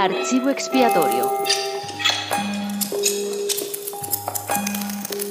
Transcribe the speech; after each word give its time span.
Archivo 0.00 0.48
expiatorio. 0.48 1.30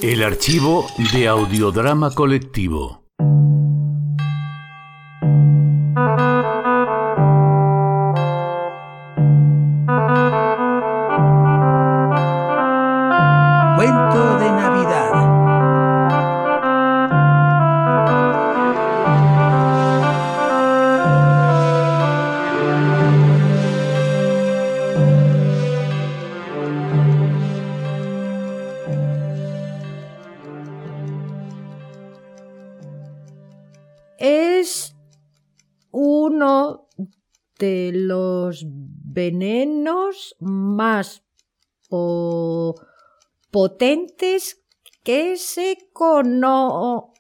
El 0.04 0.22
archivo 0.22 0.86
de 1.12 1.28
audiodrama 1.28 2.14
colectivo. 2.14 2.99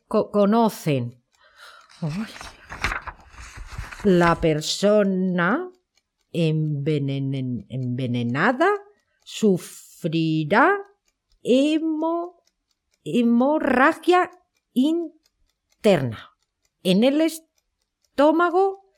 Co- 0.08 0.31
conocen. 0.31 1.23
La 4.03 4.35
persona 4.35 5.70
envenen- 6.31 7.66
envenenada 7.70 8.70
sufrirá 9.23 10.77
hemo- 11.43 12.43
hemorragia 13.04 14.32
interna 14.73 16.29
en 16.84 17.04
el 17.04 17.21
estómago 17.21 18.93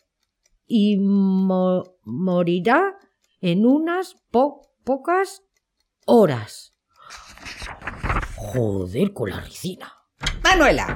y 0.68 0.98
mo- 0.98 1.98
morirá 2.04 2.98
en 3.42 3.66
unas 3.66 4.16
po- 4.30 4.70
pocas 4.84 5.42
horas. 6.06 6.76
Joder 8.36 9.14
con 9.14 9.30
la 9.30 9.40
ricina. 9.42 9.94
Manuela. 10.44 10.96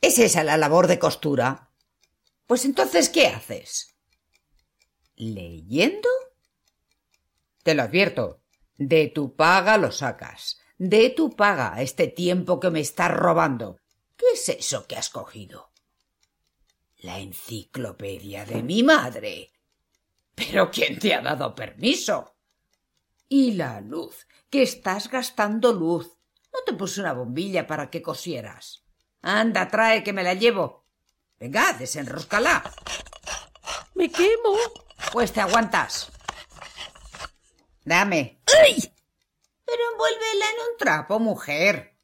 ¿Es 0.00 0.18
esa 0.18 0.44
la 0.44 0.56
labor 0.56 0.86
de 0.86 0.98
costura? 0.98 1.70
Pues 2.46 2.64
entonces, 2.64 3.08
¿qué 3.08 3.26
haces? 3.26 3.96
¿Leyendo? 5.16 6.08
Te 7.62 7.74
lo 7.74 7.82
advierto. 7.82 8.42
De 8.78 9.08
tu 9.08 9.34
paga 9.34 9.78
lo 9.78 9.90
sacas. 9.90 10.60
De 10.78 11.10
tu 11.10 11.34
paga 11.34 11.80
este 11.82 12.06
tiempo 12.06 12.60
que 12.60 12.70
me 12.70 12.80
estás 12.80 13.10
robando. 13.10 13.80
¿Qué 14.16 14.26
es 14.34 14.48
eso 14.48 14.86
que 14.86 14.96
has 14.96 15.08
cogido? 15.08 15.72
La 16.98 17.18
enciclopedia 17.18 18.44
de 18.44 18.62
mi 18.62 18.82
madre. 18.82 19.52
¿Pero 20.34 20.70
quién 20.70 20.98
te 20.98 21.14
ha 21.14 21.22
dado 21.22 21.54
permiso? 21.54 22.36
Y 23.28 23.52
la 23.52 23.80
luz, 23.80 24.26
que 24.50 24.62
estás 24.62 25.10
gastando 25.10 25.72
luz. 25.72 26.15
¿No 26.56 26.62
te 26.64 26.72
puse 26.72 27.02
una 27.02 27.12
bombilla 27.12 27.66
para 27.66 27.90
que 27.90 28.00
cosieras? 28.00 28.82
Anda, 29.20 29.68
trae 29.68 30.02
que 30.02 30.14
me 30.14 30.22
la 30.22 30.32
llevo. 30.32 30.86
Venga, 31.38 31.74
desenróscala. 31.74 32.62
Me 33.94 34.10
quemo. 34.10 34.56
Pues 35.12 35.32
te 35.32 35.42
aguantas. 35.42 36.10
Dame. 37.84 38.40
Pero 38.46 39.82
envuélvela 39.92 40.46
en 40.46 40.72
un 40.72 40.78
trapo, 40.78 41.18
mujer. 41.18 41.98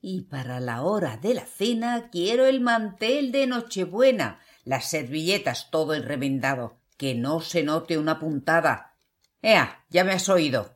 Y 0.00 0.22
para 0.22 0.58
la 0.58 0.82
hora 0.82 1.18
de 1.18 1.34
la 1.34 1.44
cena 1.44 2.08
quiero 2.10 2.46
el 2.46 2.62
mantel 2.62 3.32
de 3.32 3.46
Nochebuena, 3.46 4.40
las 4.64 4.88
servilletas 4.88 5.70
todo 5.70 5.92
enremendado, 5.92 6.80
que 6.96 7.14
no 7.14 7.42
se 7.42 7.62
note 7.62 7.98
una 7.98 8.18
puntada. 8.18 8.96
Ea, 9.42 9.84
ya 9.90 10.04
me 10.04 10.12
has 10.12 10.28
oído. 10.30 10.75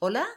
¿Hola? 0.00 0.28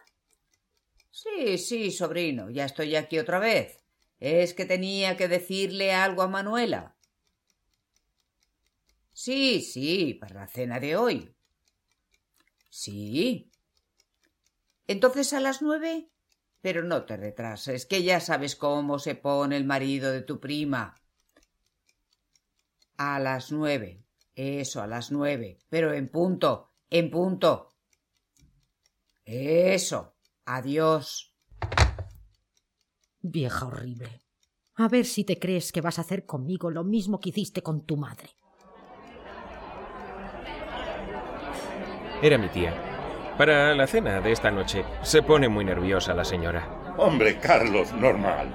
Sí, 1.11 1.59
sí, 1.59 1.91
sobrino, 1.91 2.49
ya 2.49 2.65
estoy 2.65 2.95
aquí 2.95 3.19
otra 3.19 3.37
vez. 3.37 3.83
Es 4.19 4.55
que 4.55 4.65
tenía 4.65 5.17
que 5.17 5.27
decirle 5.27 5.93
algo 5.93 6.23
a 6.23 6.27
Manuela. 6.27 6.95
Sí, 9.13 9.61
sí, 9.61 10.15
para 10.15 10.41
la 10.41 10.47
cena 10.47 10.79
de 10.79 10.95
hoy. 10.95 11.35
Sí. 12.69 13.51
Entonces 14.87 15.31
a 15.33 15.39
las 15.39 15.61
nueve. 15.61 16.09
Pero 16.61 16.83
no 16.83 17.05
te 17.05 17.17
retrases, 17.17 17.85
que 17.85 18.03
ya 18.03 18.19
sabes 18.19 18.55
cómo 18.55 18.99
se 18.99 19.15
pone 19.15 19.57
el 19.57 19.65
marido 19.65 20.11
de 20.11 20.21
tu 20.21 20.39
prima. 20.39 20.95
A 22.97 23.19
las 23.19 23.51
nueve. 23.51 24.03
Eso, 24.35 24.81
a 24.81 24.87
las 24.87 25.11
nueve. 25.11 25.59
Pero 25.69 25.93
en 25.93 26.09
punto, 26.09 26.71
en 26.89 27.09
punto. 27.11 27.70
Eso. 29.33 30.13
Adiós. 30.45 31.33
Vieja 33.21 33.65
horrible. 33.65 34.23
A 34.75 34.89
ver 34.89 35.05
si 35.05 35.23
te 35.23 35.39
crees 35.39 35.71
que 35.71 35.79
vas 35.79 35.99
a 35.99 36.01
hacer 36.01 36.25
conmigo 36.25 36.69
lo 36.69 36.83
mismo 36.83 37.21
que 37.21 37.29
hiciste 37.29 37.63
con 37.63 37.85
tu 37.85 37.95
madre. 37.95 38.31
Era 42.21 42.37
mi 42.37 42.49
tía. 42.49 42.73
Para 43.37 43.73
la 43.73 43.87
cena 43.87 44.19
de 44.19 44.33
esta 44.33 44.51
noche 44.51 44.83
se 45.01 45.23
pone 45.23 45.47
muy 45.47 45.63
nerviosa 45.63 46.13
la 46.13 46.25
señora. 46.25 46.93
Hombre, 46.97 47.39
Carlos, 47.39 47.93
normal. 47.93 48.49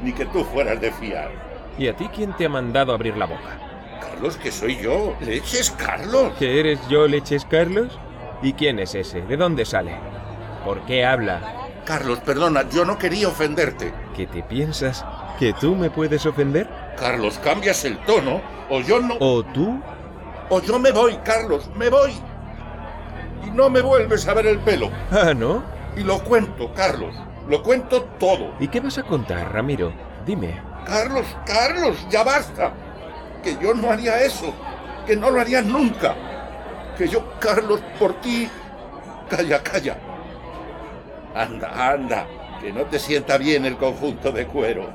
Ni 0.00 0.12
que 0.12 0.26
tú 0.26 0.44
fueras 0.44 0.80
de 0.80 0.92
fiar. 0.92 1.32
¿Y 1.76 1.88
a 1.88 1.96
ti 1.96 2.08
quién 2.14 2.36
te 2.36 2.46
ha 2.46 2.48
mandado 2.48 2.92
abrir 2.92 3.16
la 3.16 3.26
boca? 3.26 3.98
Carlos, 4.00 4.36
que 4.36 4.52
soy 4.52 4.76
yo. 4.76 5.16
¿Leches, 5.22 5.72
Carlos? 5.72 6.34
¿Que 6.38 6.60
eres 6.60 6.78
yo, 6.88 7.08
Leches 7.08 7.44
Carlos? 7.46 7.98
¿Y 8.42 8.52
quién 8.52 8.78
es 8.78 8.94
ese? 8.94 9.22
¿De 9.22 9.36
dónde 9.36 9.64
sale? 9.64 10.19
¿Por 10.64 10.84
qué 10.86 11.04
habla? 11.04 11.40
Carlos, 11.84 12.20
perdona, 12.20 12.68
yo 12.68 12.84
no 12.84 12.98
quería 12.98 13.28
ofenderte. 13.28 13.92
¿Qué 14.14 14.26
te 14.26 14.42
piensas? 14.42 15.04
¿Que 15.38 15.52
tú 15.54 15.74
me 15.74 15.90
puedes 15.90 16.26
ofender? 16.26 16.68
Carlos, 16.98 17.38
cambias 17.42 17.84
el 17.84 17.98
tono 18.04 18.40
o 18.68 18.80
yo 18.80 19.00
no... 19.00 19.16
¿O 19.18 19.42
tú? 19.42 19.80
O 20.50 20.60
yo 20.60 20.78
me 20.78 20.92
voy, 20.92 21.16
Carlos, 21.24 21.70
me 21.74 21.88
voy. 21.88 22.12
Y 23.46 23.50
no 23.50 23.70
me 23.70 23.80
vuelves 23.80 24.28
a 24.28 24.34
ver 24.34 24.46
el 24.46 24.58
pelo. 24.58 24.90
Ah, 25.10 25.32
¿no? 25.34 25.62
Y 25.96 26.02
lo 26.02 26.22
cuento, 26.22 26.72
Carlos. 26.74 27.14
Lo 27.48 27.62
cuento 27.62 28.02
todo. 28.18 28.52
¿Y 28.60 28.68
qué 28.68 28.80
vas 28.80 28.98
a 28.98 29.02
contar, 29.02 29.52
Ramiro? 29.52 29.92
Dime. 30.26 30.60
Carlos, 30.84 31.26
Carlos, 31.46 31.96
ya 32.10 32.22
basta. 32.22 32.72
Que 33.42 33.56
yo 33.60 33.74
no 33.74 33.90
haría 33.90 34.22
eso. 34.22 34.52
Que 35.06 35.16
no 35.16 35.30
lo 35.30 35.40
haría 35.40 35.62
nunca. 35.62 36.14
Que 36.96 37.08
yo, 37.08 37.32
Carlos, 37.40 37.80
por 37.98 38.20
ti... 38.20 38.48
Calla, 39.28 39.62
calla. 39.62 39.96
Anda, 41.34 41.92
anda. 41.92 42.26
Que 42.60 42.72
no 42.72 42.84
te 42.84 42.98
sienta 42.98 43.38
bien 43.38 43.64
el 43.64 43.76
conjunto 43.76 44.32
de 44.32 44.46
cuero. 44.46 44.90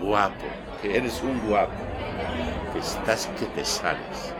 Guapo, 0.00 0.44
que 0.82 0.96
eres 0.96 1.22
un 1.22 1.40
guapo. 1.48 1.72
Que 2.72 2.80
estás 2.80 3.28
que 3.38 3.46
te 3.46 3.64
sales. 3.64 4.34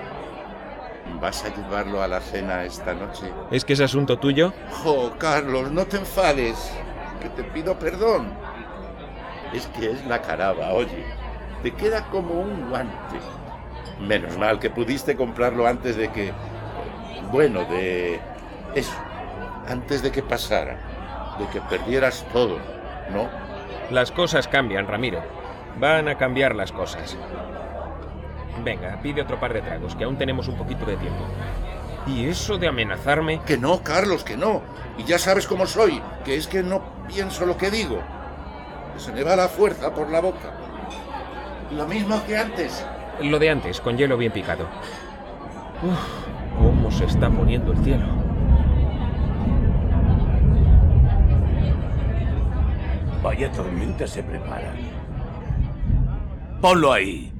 ¿Vas 1.21 1.45
a 1.45 1.55
llevarlo 1.55 2.03
a 2.03 2.09
la 2.09 2.21
cena 2.21 2.65
esta 2.65 2.93
noche? 2.93 3.33
¿Es 3.51 3.65
que 3.65 3.73
es 3.73 3.81
asunto 3.81 4.19
tuyo? 4.19 4.53
Jo, 4.83 5.15
Carlos, 5.19 5.71
no 5.71 5.87
te 5.87 5.97
enfades. 5.97 6.71
Que 7.21 7.29
te 7.31 7.43
pido 7.43 7.79
perdón. 7.79 8.33
Es 9.53 9.67
que 9.69 9.91
es 9.91 10.07
la 10.07 10.21
caraba, 10.21 10.73
oye. 10.73 11.05
Te 11.63 11.73
queda 11.73 12.05
como 12.11 12.35
un 12.35 12.69
guante. 12.69 13.19
Menos 14.01 14.37
mal 14.37 14.61
que 14.61 14.71
pudiste 14.71 15.17
comprarlo 15.17 15.67
antes 15.67 15.97
de 15.97 16.11
que... 16.11 16.33
Bueno, 17.33 17.65
de... 17.65 18.21
Eso. 18.75 18.93
Antes 19.67 20.03
de 20.03 20.13
que 20.13 20.23
pasara. 20.23 20.79
De 21.39 21.47
que 21.53 21.61
perdieras 21.61 22.27
todo, 22.33 22.59
¿no? 23.13 23.29
Las 23.91 24.13
cosas 24.13 24.49
cambian, 24.49 24.87
Ramiro. 24.87 25.23
Van 25.79 26.09
a 26.09 26.17
cambiar 26.17 26.55
las 26.55 26.73
cosas. 26.73 27.17
Venga, 28.65 28.99
pide 29.03 29.23
otro 29.23 29.39
par 29.39 29.53
de 29.53 29.63
tragos, 29.63 29.95
que 29.95 30.05
aún 30.05 30.19
tenemos 30.19 30.49
un 30.49 30.57
poquito 30.57 30.85
de 30.85 30.97
tiempo. 30.97 31.25
¿Y 32.07 32.27
eso 32.27 32.59
de 32.59 32.69
amenazarme? 32.69 33.41
Que 33.47 33.57
no, 33.59 33.83
Carlos, 33.83 34.25
que 34.25 34.37
no. 34.37 34.63
Y 34.97 35.05
ya 35.05 35.19
sabes 35.19 35.47
cómo 35.47 35.67
soy, 35.67 36.03
que 36.25 36.37
es 36.37 36.49
que 36.49 36.63
no 36.63 36.83
pienso 37.07 37.47
lo 37.47 37.57
que 37.57 37.71
digo. 37.71 38.01
Se 38.97 39.13
me 39.13 39.23
va 39.23 39.37
la 39.37 39.49
fuerza 39.49 39.95
por 39.95 40.11
la 40.11 40.21
boca. 40.21 40.53
Lo 41.71 41.87
mismo 41.87 42.21
que 42.27 42.37
antes. 42.37 42.85
Lo 43.21 43.39
de 43.39 43.51
antes, 43.51 43.81
con 43.81 43.97
hielo 43.97 44.17
bien 44.17 44.33
picado. 44.33 44.65
Uf, 45.83 46.59
cómo 46.59 46.91
se 46.91 47.05
está 47.05 47.31
poniendo 47.31 47.73
el 47.73 47.79
cielo. 47.85 48.07
Vaya 53.23 53.51
tormenta 53.51 54.07
se 54.07 54.23
prepara. 54.23 54.73
Ponlo 56.61 56.93
ahí. 56.93 57.33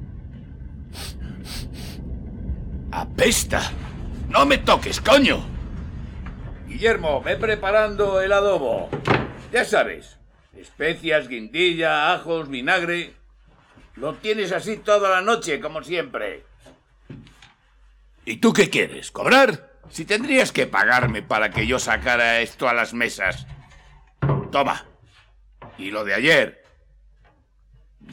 Apesta. 2.91 3.61
No 4.29 4.45
me 4.45 4.57
toques, 4.57 5.01
coño. 5.01 5.43
Guillermo, 6.67 7.21
ve 7.21 7.35
preparando 7.35 8.21
el 8.21 8.31
adobo. 8.31 8.89
Ya 9.51 9.65
sabes, 9.65 10.17
especias, 10.55 11.27
guindilla, 11.27 12.13
ajos, 12.13 12.49
vinagre. 12.49 13.13
Lo 13.95 14.13
tienes 14.15 14.51
así 14.51 14.77
toda 14.77 15.09
la 15.09 15.21
noche, 15.21 15.59
como 15.59 15.83
siempre. 15.83 16.45
¿Y 18.25 18.37
tú 18.37 18.53
qué 18.53 18.69
quieres? 18.69 19.11
¿Cobrar? 19.11 19.71
Si 19.89 20.05
tendrías 20.05 20.51
que 20.51 20.67
pagarme 20.67 21.23
para 21.23 21.49
que 21.49 21.65
yo 21.65 21.79
sacara 21.79 22.41
esto 22.41 22.69
a 22.69 22.73
las 22.73 22.93
mesas. 22.93 23.47
Toma. 24.51 24.88
Y 25.79 25.91
lo 25.91 26.03
de 26.03 26.13
ayer. 26.13 26.63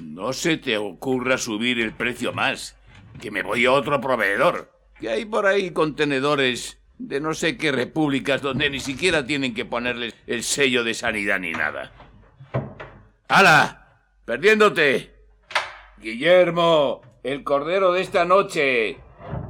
No 0.00 0.32
se 0.32 0.56
te 0.56 0.78
ocurra 0.78 1.36
subir 1.36 1.80
el 1.80 1.92
precio 1.92 2.32
más, 2.32 2.76
que 3.20 3.30
me 3.30 3.42
voy 3.42 3.66
a 3.66 3.72
otro 3.72 4.00
proveedor. 4.00 4.72
Que 5.00 5.10
hay 5.10 5.24
por 5.24 5.46
ahí 5.46 5.72
contenedores 5.72 6.78
de 6.98 7.20
no 7.20 7.34
sé 7.34 7.56
qué 7.58 7.72
repúblicas 7.72 8.40
donde 8.40 8.70
ni 8.70 8.80
siquiera 8.80 9.26
tienen 9.26 9.52
que 9.52 9.64
ponerles 9.64 10.14
el 10.26 10.42
sello 10.42 10.84
de 10.84 10.94
sanidad 10.94 11.40
ni 11.40 11.52
nada. 11.52 11.92
¡Hala! 13.28 14.00
¡Perdiéndote! 14.24 15.14
Guillermo, 15.98 17.02
el 17.22 17.42
cordero 17.42 17.92
de 17.92 18.02
esta 18.02 18.24
noche. 18.24 18.98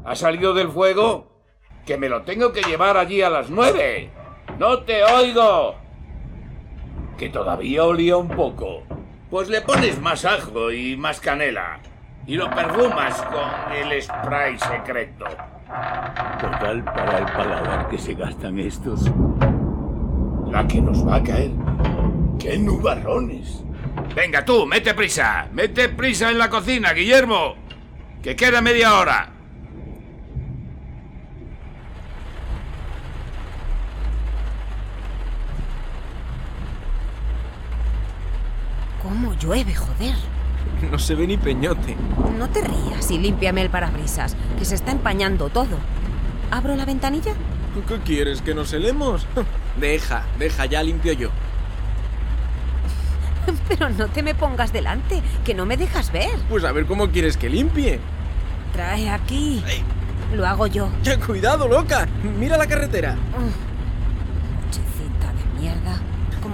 ¿Ha 0.05 0.17
salido 0.17 0.55
del 0.55 0.69
fuego? 0.69 1.43
Que 1.85 1.99
me 1.99 2.09
lo 2.09 2.23
tengo 2.23 2.53
que 2.53 2.63
llevar 2.63 2.97
allí 2.97 3.23
a 3.23 3.31
las 3.31 3.51
nueve. 3.51 4.11
¡No 4.59 4.83
te 4.83 5.05
oigo! 5.05 5.86
Que 7.17 7.29
todavía 7.31 7.85
olía 7.85 8.17
un 8.17 8.29
poco. 8.29 8.83
Pues 9.31 9.49
le 9.49 9.61
pones 9.61 10.01
más 10.01 10.25
ajo 10.25 10.71
y 10.71 10.97
más 10.97 11.21
canela. 11.21 11.81
Y 12.27 12.37
lo 12.37 12.51
perfumas 12.51 13.23
con 13.23 13.73
el 13.73 14.03
spray 14.03 14.59
secreto. 14.59 15.25
Total 16.41 16.85
para 16.85 17.19
el 17.19 17.25
paladar 17.25 17.89
que 17.89 17.99
se 17.99 18.15
gastan 18.15 18.59
estos. 18.59 19.11
La 20.51 20.67
que 20.69 20.81
nos 20.81 21.07
va 21.07 21.17
a 21.17 21.23
caer. 21.23 21.51
¡Qué 22.39 22.59
nubarrones! 22.59 23.65
Venga 24.15 24.45
tú, 24.45 24.67
mete 24.67 24.95
prisa. 24.95 25.49
Mete 25.53 25.89
prisa 25.89 26.31
en 26.31 26.39
la 26.39 26.51
cocina, 26.51 26.93
Guillermo. 26.93 27.55
Que 28.23 28.37
queda 28.37 28.61
media 28.61 28.99
hora. 28.99 29.36
¿Cómo 39.09 39.35
llueve, 39.35 39.73
joder? 39.73 40.17
No 40.91 40.99
se 40.99 41.15
ve 41.15 41.29
ni 41.29 41.37
peñote. 41.37 41.97
No 42.37 42.51
te 42.51 42.61
rías 42.61 43.09
y 43.13 43.19
límpiame 43.19 43.63
el 43.63 43.71
parabrisas, 43.71 44.35
que 44.59 44.65
se 44.65 44.75
está 44.75 44.91
empañando 44.91 45.49
todo. 45.49 45.79
¿Abro 46.51 46.75
la 46.75 46.85
ventanilla? 46.85 47.33
¿Qué 47.87 47.99
quieres? 48.01 48.43
¿Que 48.43 48.53
nos 48.53 48.73
helemos? 48.73 49.25
Deja, 49.81 50.25
deja, 50.41 50.67
ya 50.67 50.83
limpio 50.83 51.13
yo. 51.13 51.31
Pero 53.69 53.91
no 53.91 54.09
te 54.09 54.25
me 54.25 54.35
pongas 54.35 54.73
delante, 54.73 55.23
que 55.45 55.55
no 55.55 55.67
me 55.67 55.77
dejas 55.77 56.11
ver. 56.11 56.37
Pues 56.49 56.65
a 56.65 56.73
ver 56.73 56.87
cómo 56.87 57.09
quieres 57.11 57.37
que 57.37 57.49
limpie. 57.49 58.01
Trae 58.73 59.09
aquí. 59.09 59.63
Lo 60.35 60.45
hago 60.45 60.67
yo. 60.67 60.89
¡Ya, 61.05 61.17
cuidado, 61.21 61.69
loca! 61.69 62.09
Mira 62.41 62.59
la 62.59 62.67
carretera. 62.67 63.15
Nochecita 64.65 65.33
de 65.33 65.61
mierda. 65.61 66.01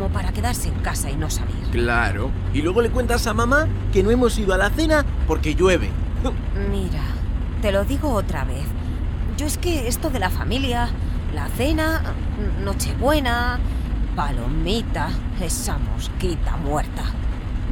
Como 0.02 0.14
para 0.14 0.32
quedarse 0.32 0.66
en 0.66 0.74
casa 0.80 1.10
y 1.10 1.14
no 1.14 1.30
salir. 1.30 1.54
Claro. 1.70 2.32
Y 2.52 2.60
luego 2.60 2.82
le 2.82 2.90
cuentas 2.90 3.28
a 3.28 3.34
mamá 3.34 3.68
que 3.92 4.02
no 4.02 4.10
hemos 4.10 4.36
ido 4.36 4.52
a 4.52 4.58
la 4.58 4.68
cena 4.68 5.06
porque 5.28 5.54
llueve. 5.54 5.90
Mira, 6.72 7.04
te 7.60 7.70
lo 7.70 7.84
digo 7.84 8.10
otra 8.10 8.42
vez. 8.42 8.64
Yo 9.36 9.46
es 9.46 9.58
que 9.58 9.86
esto 9.86 10.10
de 10.10 10.18
la 10.18 10.28
familia, 10.28 10.88
la 11.32 11.46
cena, 11.50 12.02
Nochebuena, 12.64 13.60
Palomita, 14.16 15.10
esa 15.40 15.78
mosquita 15.78 16.56
muerta. 16.56 17.04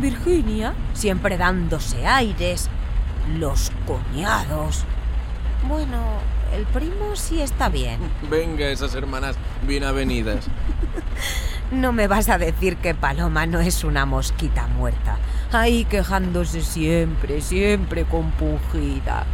Virginia, 0.01 0.73
siempre 0.93 1.37
dándose 1.37 2.07
aires. 2.07 2.71
Los 3.41 3.73
cuñados. 3.89 4.85
Bueno, 5.67 5.99
el 6.55 6.63
primo 6.67 7.17
sí 7.17 7.41
está 7.41 7.69
bien. 7.69 7.99
Venga, 8.31 8.69
esas 8.69 8.95
hermanas 8.95 9.35
bien 9.67 9.83
avenidas. 9.83 10.47
No 11.71 11.93
me 11.93 12.09
vas 12.09 12.29
a 12.29 12.37
decir 12.37 12.79
que 12.79 12.97
Paloma 12.97 13.47
no 13.47 13.61
es 13.61 13.85
una 13.85 14.05
mosquita 14.05 14.67
muerta. 14.67 15.19
Ahí 15.53 15.85
quejándose 15.85 16.63
siempre, 16.63 17.41
siempre 17.41 18.05
compungida. 18.05 19.25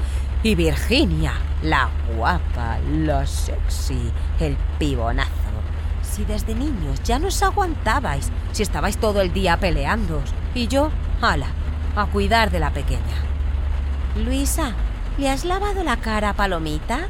Y 0.42 0.54
Virginia, 0.54 1.32
la 1.62 1.88
guapa, 2.14 2.78
la 2.92 3.26
sexy, 3.26 4.12
el 4.38 4.54
pibonazo. 4.78 5.30
Si 6.02 6.24
desde 6.24 6.54
niños 6.54 7.02
ya 7.04 7.18
nos 7.18 7.42
aguantabais, 7.42 8.30
si 8.52 8.62
estabais 8.62 8.98
todo 8.98 9.22
el 9.22 9.32
día 9.32 9.56
peleando. 9.56 10.22
Y 10.54 10.68
yo, 10.68 10.90
ala, 11.22 11.48
a 11.96 12.04
cuidar 12.04 12.50
de 12.50 12.60
la 12.60 12.70
pequeña. 12.70 13.00
Luisa, 14.14 14.74
¿le 15.16 15.30
has 15.30 15.46
lavado 15.46 15.82
la 15.84 15.96
cara 15.96 16.30
a 16.30 16.34
Palomita? 16.34 17.08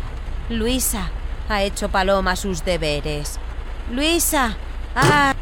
Luisa, 0.51 1.11
ha 1.49 1.63
hecho 1.63 1.89
Paloma 1.89 2.37
sus 2.37 2.65
deberes. 2.65 3.41
Luisa, 3.93 4.57
ah. 4.97 5.35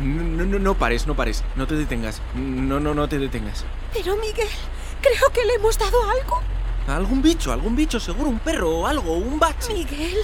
No, 0.00 0.44
no, 0.44 0.58
no 0.58 0.74
pares, 0.74 1.06
no 1.06 1.16
pares. 1.16 1.42
No 1.56 1.66
te 1.66 1.74
detengas. 1.74 2.22
No, 2.34 2.78
no, 2.78 2.94
no 2.94 3.08
te 3.08 3.18
detengas. 3.18 3.64
Pero 3.92 4.16
Miguel, 4.16 4.48
creo 5.00 5.32
que 5.32 5.44
le 5.44 5.54
hemos 5.54 5.78
dado 5.78 5.98
algo. 6.08 6.40
Algún 6.86 7.20
bicho, 7.20 7.52
algún 7.52 7.76
bicho, 7.76 8.00
seguro, 8.00 8.30
un 8.30 8.38
perro 8.38 8.70
o 8.70 8.86
algo, 8.86 9.14
un 9.14 9.38
bache. 9.38 9.74
Miguel, 9.74 10.16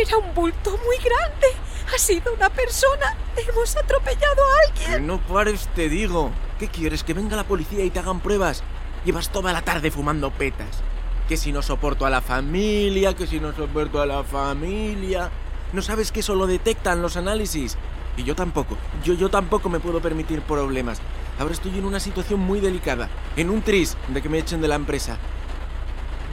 era 0.00 0.18
un 0.18 0.34
bulto 0.34 0.78
muy 0.84 0.96
grande. 0.98 1.48
Ha 1.94 1.98
sido 1.98 2.32
una 2.34 2.48
persona. 2.50 3.16
Hemos 3.36 3.76
atropellado 3.76 4.42
a 4.42 4.68
alguien. 4.68 5.06
no 5.06 5.18
pares, 5.20 5.68
te 5.74 5.88
digo. 5.88 6.30
¿Qué 6.58 6.68
quieres? 6.68 7.02
¿Que 7.02 7.14
venga 7.14 7.36
la 7.36 7.44
policía 7.44 7.84
y 7.84 7.90
te 7.90 7.98
hagan 7.98 8.20
pruebas? 8.20 8.62
Llevas 9.04 9.30
toda 9.30 9.52
la 9.52 9.62
tarde 9.62 9.90
fumando 9.90 10.30
petas. 10.30 10.82
Que 11.28 11.36
si 11.36 11.50
no 11.50 11.62
soporto 11.62 12.06
a 12.06 12.10
la 12.10 12.20
familia, 12.20 13.14
que 13.14 13.26
si 13.26 13.40
no 13.40 13.52
soporto 13.52 14.00
a 14.00 14.06
la 14.06 14.22
familia. 14.22 15.30
¿No 15.72 15.80
sabes 15.80 16.12
que 16.12 16.20
eso 16.20 16.34
lo 16.34 16.46
detectan 16.46 17.00
los 17.00 17.16
análisis? 17.16 17.76
Y 18.16 18.24
yo 18.24 18.34
tampoco. 18.34 18.76
Yo, 19.04 19.14
yo 19.14 19.30
tampoco 19.30 19.68
me 19.68 19.80
puedo 19.80 20.00
permitir 20.00 20.42
problemas. 20.42 21.00
Ahora 21.38 21.54
estoy 21.54 21.78
en 21.78 21.86
una 21.86 21.98
situación 21.98 22.40
muy 22.40 22.60
delicada. 22.60 23.08
En 23.36 23.48
un 23.48 23.62
tris 23.62 23.96
de 24.08 24.20
que 24.20 24.28
me 24.28 24.38
echen 24.38 24.60
de 24.60 24.68
la 24.68 24.74
empresa. 24.74 25.16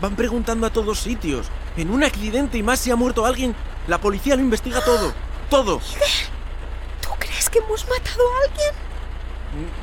Van 0.01 0.15
preguntando 0.15 0.67
a 0.67 0.71
todos 0.71 0.99
sitios. 0.99 1.47
En 1.77 1.89
un 1.91 2.03
accidente 2.03 2.57
y 2.57 2.63
más 2.63 2.79
si 2.79 2.91
ha 2.91 2.97
muerto 2.97 3.25
alguien, 3.25 3.55
la 3.87 4.01
policía 4.01 4.35
lo 4.35 4.41
investiga 4.41 4.83
todo. 4.83 5.13
Todo. 5.49 5.79
¿Tú 7.01 7.09
crees 7.17 7.49
que 7.49 7.59
hemos 7.59 7.87
matado 7.87 8.21
a 8.21 8.47
alguien? 8.47 8.89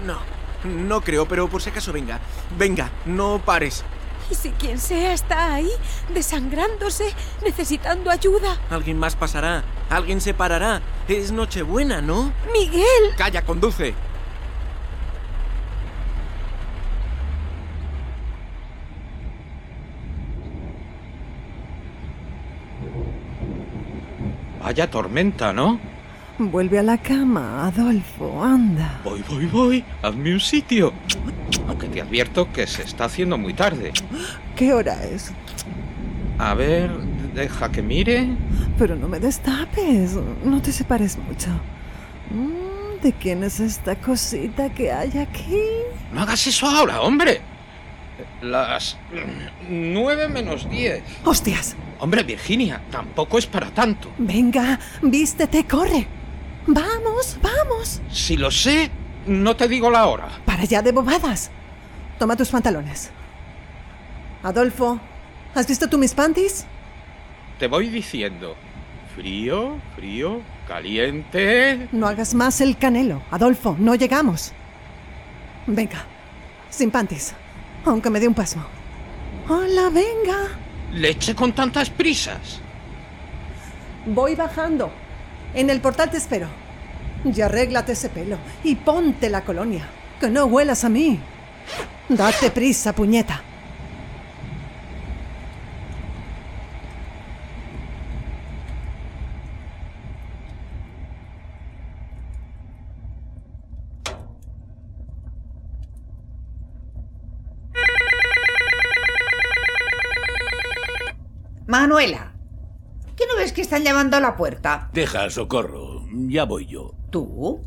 No, 0.06 0.86
no 0.86 1.00
creo, 1.00 1.26
pero 1.26 1.48
por 1.48 1.62
si 1.62 1.70
acaso 1.70 1.92
venga. 1.92 2.20
Venga, 2.58 2.90
no 3.06 3.40
pares. 3.44 3.84
¿Y 4.30 4.34
si 4.34 4.50
quien 4.50 4.78
sea 4.78 5.12
está 5.12 5.54
ahí, 5.54 5.70
desangrándose, 6.12 7.12
necesitando 7.44 8.10
ayuda? 8.10 8.56
Alguien 8.70 8.98
más 8.98 9.14
pasará. 9.14 9.64
Alguien 9.88 10.20
se 10.20 10.34
parará. 10.34 10.82
Es 11.06 11.30
Nochebuena, 11.30 12.00
¿no? 12.00 12.32
Miguel, 12.52 13.14
Calla, 13.16 13.42
conduce. 13.42 13.94
Vaya 24.66 24.90
tormenta, 24.90 25.52
¿no? 25.52 25.78
Vuelve 26.38 26.80
a 26.80 26.82
la 26.82 26.98
cama, 26.98 27.66
Adolfo, 27.68 28.42
anda. 28.42 29.00
Voy, 29.04 29.22
voy, 29.28 29.46
voy. 29.46 29.84
Hazme 30.02 30.34
un 30.34 30.40
sitio. 30.40 30.92
Aunque 31.76 31.88
te 31.94 32.00
advierto 32.00 32.50
que 32.54 32.66
se 32.66 32.84
está 32.84 33.04
haciendo 33.04 33.36
muy 33.36 33.52
tarde. 33.52 33.92
¿Qué 34.56 34.72
hora 34.72 35.04
es? 35.04 35.30
A 36.38 36.54
ver, 36.54 36.90
deja 37.34 37.70
que 37.70 37.82
mire. 37.82 38.30
Pero 38.78 38.96
no 38.96 39.08
me 39.08 39.20
destapes, 39.20 40.12
no 40.42 40.62
te 40.62 40.72
separes 40.72 41.18
mucho. 41.18 41.50
Mm, 42.30 43.02
¿De 43.02 43.12
quién 43.12 43.44
es 43.44 43.60
esta 43.60 43.94
cosita 43.94 44.70
que 44.72 44.90
hay 44.90 45.18
aquí? 45.18 45.60
No 46.14 46.22
hagas 46.22 46.46
eso 46.46 46.66
ahora, 46.66 47.02
hombre. 47.02 47.42
Las 48.40 48.96
nueve 49.68 50.28
menos 50.28 50.70
diez. 50.70 51.02
¡Hostias! 51.26 51.76
Hombre, 51.98 52.22
Virginia, 52.22 52.80
tampoco 52.90 53.36
es 53.36 53.44
para 53.46 53.70
tanto. 53.70 54.10
Venga, 54.16 54.80
vístete, 55.02 55.66
corre. 55.66 56.06
Vamos, 56.66 57.36
vamos. 57.42 58.00
Si 58.10 58.38
lo 58.38 58.50
sé, 58.50 58.90
no 59.26 59.56
te 59.56 59.68
digo 59.68 59.90
la 59.90 60.06
hora. 60.06 60.28
Para 60.46 60.62
allá 60.62 60.80
de 60.80 60.92
bobadas. 60.92 61.50
Toma 62.18 62.36
tus 62.36 62.48
pantalones. 62.48 63.10
Adolfo, 64.42 64.98
¿has 65.54 65.66
visto 65.66 65.88
tú 65.88 65.98
mis 65.98 66.14
panties? 66.14 66.66
Te 67.58 67.68
voy 67.68 67.88
diciendo. 67.88 68.54
Frío, 69.14 69.78
frío, 69.96 70.42
caliente. 70.68 71.88
No 71.92 72.06
hagas 72.06 72.34
más 72.34 72.60
el 72.60 72.76
canelo, 72.76 73.22
Adolfo, 73.30 73.76
no 73.78 73.94
llegamos. 73.94 74.52
Venga, 75.66 76.04
sin 76.70 76.90
panties, 76.90 77.34
aunque 77.84 78.10
me 78.10 78.20
dé 78.20 78.28
un 78.28 78.34
pasmo. 78.34 78.64
Hola, 79.48 79.90
venga. 79.90 80.48
Leche 80.92 81.34
con 81.34 81.52
tantas 81.52 81.90
prisas. 81.90 82.60
Voy 84.06 84.34
bajando. 84.34 84.90
En 85.54 85.70
el 85.70 85.80
portal 85.80 86.10
te 86.10 86.18
espero. 86.18 86.48
Y 87.24 87.40
arréglate 87.40 87.92
ese 87.92 88.08
pelo 88.08 88.38
y 88.62 88.76
ponte 88.76 89.30
la 89.30 89.42
colonia. 89.42 89.88
Que 90.20 90.28
no 90.28 90.44
huelas 90.44 90.84
a 90.84 90.88
mí. 90.88 91.18
Date 92.08 92.50
prisa, 92.50 92.92
puñeta. 92.92 93.42
Manuela, 111.66 112.32
¿qué 113.16 113.24
no 113.26 113.36
ves 113.36 113.52
que 113.52 113.60
están 113.60 113.82
llamando 113.82 114.16
a 114.16 114.20
la 114.20 114.36
puerta? 114.36 114.88
Deja, 114.92 115.28
socorro. 115.30 116.06
Ya 116.28 116.44
voy 116.44 116.66
yo. 116.66 116.94
¿Tú? 117.10 117.60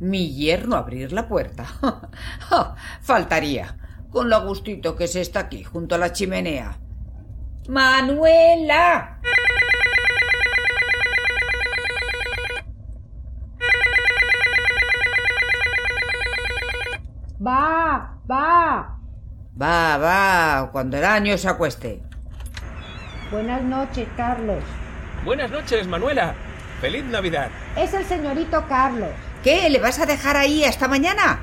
¿Mi 0.00 0.34
yerno 0.34 0.76
abrir 0.76 1.12
la 1.12 1.28
puerta? 1.28 1.64
Ja, 2.48 2.74
Faltaría, 3.02 3.76
con 4.10 4.30
lo 4.30 4.42
gustito 4.46 4.96
que 4.96 5.06
se 5.06 5.20
está 5.20 5.40
aquí, 5.40 5.62
junto 5.62 5.94
a 5.94 5.98
la 5.98 6.12
chimenea. 6.12 6.78
¡Manuela! 7.68 9.20
Va, 17.46 18.16
va. 18.30 18.98
Va, 19.60 19.98
va, 19.98 20.70
cuando 20.72 20.96
el 20.96 21.04
año 21.04 21.36
se 21.36 21.48
acueste. 21.48 22.02
Buenas 23.30 23.62
noches, 23.62 24.08
Carlos. 24.16 24.64
Buenas 25.24 25.50
noches, 25.50 25.86
Manuela. 25.86 26.34
Feliz 26.80 27.04
Navidad. 27.04 27.50
Es 27.76 27.92
el 27.92 28.04
señorito 28.06 28.64
Carlos. 28.66 29.12
¿Qué? 29.42 29.70
¿Le 29.70 29.80
vas 29.80 29.98
a 29.98 30.06
dejar 30.06 30.36
ahí 30.36 30.64
hasta 30.64 30.86
mañana? 30.86 31.40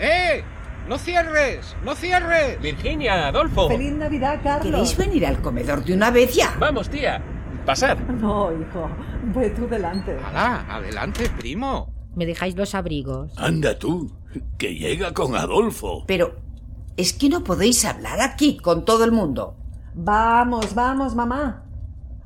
¡Eh! 0.00 0.42
¡No 0.88 0.98
cierres! 0.98 1.76
¡No 1.84 1.94
cierres! 1.94 2.60
Virginia, 2.60 3.28
Adolfo. 3.28 3.68
Feliz 3.68 3.92
Navidad, 3.92 4.40
Carlos. 4.42 4.64
¿Queréis 4.64 4.96
venir 4.96 5.26
al 5.26 5.40
comedor 5.40 5.84
de 5.84 5.94
una 5.94 6.10
vez 6.10 6.34
ya? 6.34 6.54
Vamos, 6.58 6.88
tía. 6.88 7.22
Pasad. 7.64 7.98
No, 7.98 8.50
hijo. 8.52 8.88
Ve 9.34 9.50
tú 9.50 9.66
delante. 9.68 10.16
¡Hala! 10.24 10.66
¡Adelante, 10.68 11.28
primo! 11.38 11.92
¿Me 12.14 12.26
dejáis 12.26 12.56
los 12.56 12.74
abrigos? 12.74 13.32
Anda 13.36 13.78
tú, 13.78 14.10
que 14.58 14.74
llega 14.74 15.12
con 15.12 15.36
Adolfo. 15.36 16.04
Pero 16.06 16.36
es 16.96 17.12
que 17.12 17.28
no 17.28 17.44
podéis 17.44 17.84
hablar 17.84 18.20
aquí 18.20 18.56
con 18.56 18.84
todo 18.84 19.04
el 19.04 19.12
mundo. 19.12 19.56
Vamos, 19.94 20.74
vamos, 20.74 21.14
mamá. 21.14 21.64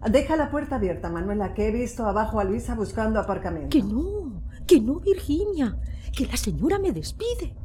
Deja 0.09 0.37
la 0.37 0.51
puerta 0.51 0.77
abierta, 0.77 1.11
Manuela, 1.11 1.53
que 1.53 1.69
he 1.69 1.73
visto 1.73 2.07
abajo 2.07 2.41
a 2.41 2.45
Luisa 2.45 2.75
buscando 2.75 3.21
aparcamiento. 3.21 3.71
Que 3.71 3.83
no, 3.83 4.30
que 4.71 4.81
no, 4.81 5.01
Virginia. 5.01 5.77
Que 6.17 6.27
la 6.27 6.37
señora 6.37 6.79
me 6.79 6.93
despide. 6.93 7.57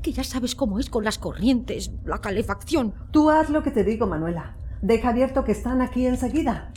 Que 0.00 0.12
ya 0.12 0.22
sabes 0.22 0.54
cómo 0.54 0.78
es 0.78 0.88
con 0.88 1.02
las 1.02 1.18
corrientes, 1.18 1.90
la 2.04 2.20
calefacción. 2.20 2.94
Tú 3.10 3.30
haz 3.30 3.50
lo 3.50 3.64
que 3.64 3.72
te 3.72 3.82
digo, 3.82 4.06
Manuela. 4.06 4.56
Deja 4.80 5.08
abierto 5.08 5.42
que 5.42 5.50
están 5.50 5.80
aquí 5.80 6.06
enseguida. 6.06 6.72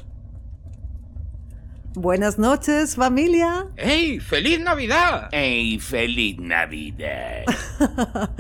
Buenas 1.93 2.39
noches, 2.39 2.95
familia. 2.95 3.67
¡Ey! 3.77 4.19
¡Feliz 4.19 4.59
Navidad! 4.59 5.29
¡Ey, 5.31 5.79
feliz 5.79 6.39
Navidad! 6.39 7.43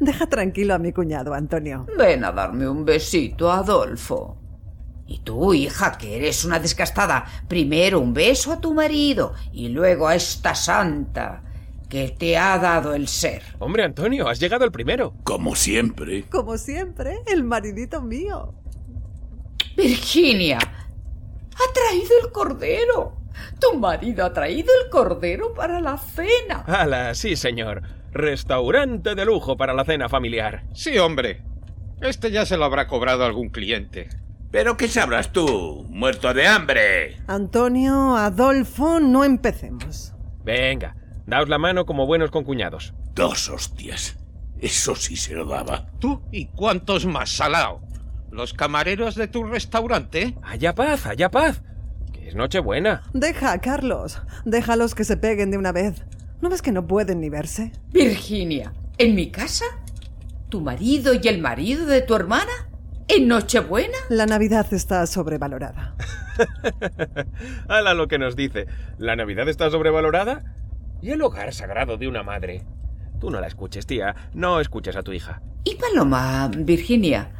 Deja 0.00 0.26
tranquilo 0.26 0.74
a 0.74 0.78
mi 0.78 0.92
cuñado, 0.92 1.34
Antonio. 1.34 1.86
Ven 1.98 2.24
a 2.24 2.30
darme 2.30 2.68
un 2.68 2.84
besito, 2.84 3.50
Adolfo. 3.50 4.45
Y 5.06 5.18
tú, 5.20 5.54
hija, 5.54 5.96
que 5.98 6.16
eres 6.16 6.44
una 6.44 6.58
desgastada, 6.58 7.24
primero 7.48 8.00
un 8.00 8.12
beso 8.12 8.52
a 8.52 8.60
tu 8.60 8.74
marido 8.74 9.34
y 9.52 9.68
luego 9.68 10.08
a 10.08 10.16
esta 10.16 10.54
santa 10.54 11.42
que 11.88 12.08
te 12.10 12.36
ha 12.36 12.58
dado 12.58 12.94
el 12.94 13.06
ser. 13.06 13.42
Hombre, 13.58 13.84
Antonio, 13.84 14.28
has 14.28 14.40
llegado 14.40 14.64
el 14.64 14.72
primero. 14.72 15.14
Como 15.22 15.54
siempre. 15.54 16.24
Como 16.24 16.58
siempre, 16.58 17.18
el 17.26 17.44
maridito 17.44 18.02
mío. 18.02 18.54
Virginia, 19.76 20.58
ha 20.58 21.72
traído 21.72 22.10
el 22.24 22.32
cordero. 22.32 23.16
Tu 23.60 23.78
marido 23.78 24.24
ha 24.24 24.32
traído 24.32 24.70
el 24.82 24.90
cordero 24.90 25.54
para 25.54 25.80
la 25.80 25.98
cena. 25.98 26.64
¡Hala! 26.66 27.14
Sí, 27.14 27.36
señor. 27.36 27.82
Restaurante 28.12 29.14
de 29.14 29.24
lujo 29.24 29.56
para 29.56 29.74
la 29.74 29.84
cena 29.84 30.08
familiar. 30.08 30.64
Sí, 30.72 30.98
hombre. 30.98 31.42
Este 32.00 32.30
ya 32.30 32.46
se 32.46 32.56
lo 32.56 32.64
habrá 32.64 32.88
cobrado 32.88 33.24
algún 33.24 33.50
cliente. 33.50 34.08
¿Pero 34.50 34.76
qué 34.76 34.88
sabrás 34.88 35.32
tú? 35.32 35.86
Muerto 35.90 36.32
de 36.32 36.46
hambre. 36.46 37.16
Antonio, 37.26 38.16
Adolfo, 38.16 39.00
no 39.00 39.24
empecemos. 39.24 40.12
Venga, 40.44 40.96
daos 41.26 41.48
la 41.48 41.58
mano 41.58 41.84
como 41.84 42.06
buenos 42.06 42.30
concuñados. 42.30 42.94
Dos 43.14 43.48
hostias. 43.48 44.16
Eso 44.60 44.94
sí 44.94 45.16
se 45.16 45.34
lo 45.34 45.44
daba. 45.46 45.86
¿Tú 45.98 46.22
y 46.32 46.46
cuántos 46.46 47.04
más, 47.06 47.30
Salao? 47.30 47.80
¿Los 48.30 48.54
camareros 48.54 49.14
de 49.14 49.28
tu 49.28 49.44
restaurante? 49.44 50.36
Haya 50.42 50.74
paz, 50.74 51.06
haya 51.06 51.30
paz. 51.30 51.62
Que 52.12 52.28
es 52.28 52.34
Nochebuena. 52.34 53.02
Deja, 53.12 53.58
Carlos. 53.58 54.20
Déjalos 54.44 54.94
que 54.94 55.04
se 55.04 55.16
peguen 55.16 55.50
de 55.50 55.58
una 55.58 55.72
vez. 55.72 56.04
¿No 56.40 56.48
ves 56.48 56.62
que 56.62 56.72
no 56.72 56.86
pueden 56.86 57.20
ni 57.20 57.28
verse? 57.30 57.72
Virginia, 57.92 58.72
¿en 58.98 59.14
mi 59.14 59.30
casa? 59.30 59.64
¿Tu 60.48 60.60
marido 60.60 61.12
y 61.14 61.26
el 61.28 61.40
marido 61.40 61.86
de 61.86 62.02
tu 62.02 62.14
hermana? 62.14 62.52
¿En 63.08 63.28
Nochebuena? 63.28 63.98
La 64.08 64.26
Navidad 64.26 64.66
está 64.72 65.06
sobrevalorada. 65.06 65.94
Hala 67.68 67.94
lo 67.94 68.08
que 68.08 68.18
nos 68.18 68.34
dice. 68.34 68.66
¿La 68.98 69.14
Navidad 69.14 69.48
está 69.48 69.70
sobrevalorada? 69.70 70.56
¿Y 71.00 71.10
el 71.10 71.22
hogar 71.22 71.54
sagrado 71.54 71.98
de 71.98 72.08
una 72.08 72.24
madre? 72.24 72.64
Tú 73.20 73.30
no 73.30 73.40
la 73.40 73.46
escuches, 73.46 73.86
tía. 73.86 74.16
No 74.34 74.60
escuches 74.60 74.96
a 74.96 75.02
tu 75.02 75.12
hija. 75.12 75.40
¿Y 75.62 75.76
Paloma, 75.76 76.50
Virginia? 76.52 77.30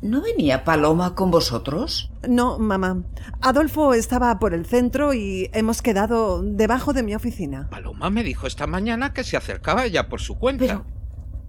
¿No 0.00 0.22
venía 0.22 0.62
Paloma 0.62 1.16
con 1.16 1.32
vosotros? 1.32 2.12
No, 2.28 2.60
mamá. 2.60 3.02
Adolfo 3.40 3.94
estaba 3.94 4.38
por 4.38 4.54
el 4.54 4.66
centro 4.66 5.14
y 5.14 5.50
hemos 5.52 5.82
quedado 5.82 6.42
debajo 6.42 6.92
de 6.92 7.02
mi 7.02 7.16
oficina. 7.16 7.68
Paloma 7.70 8.08
me 8.08 8.22
dijo 8.22 8.46
esta 8.46 8.68
mañana 8.68 9.12
que 9.12 9.24
se 9.24 9.36
acercaba 9.36 9.84
ella 9.84 10.08
por 10.08 10.20
su 10.20 10.38
cuenta. 10.38 10.64
Pero, 10.64 10.86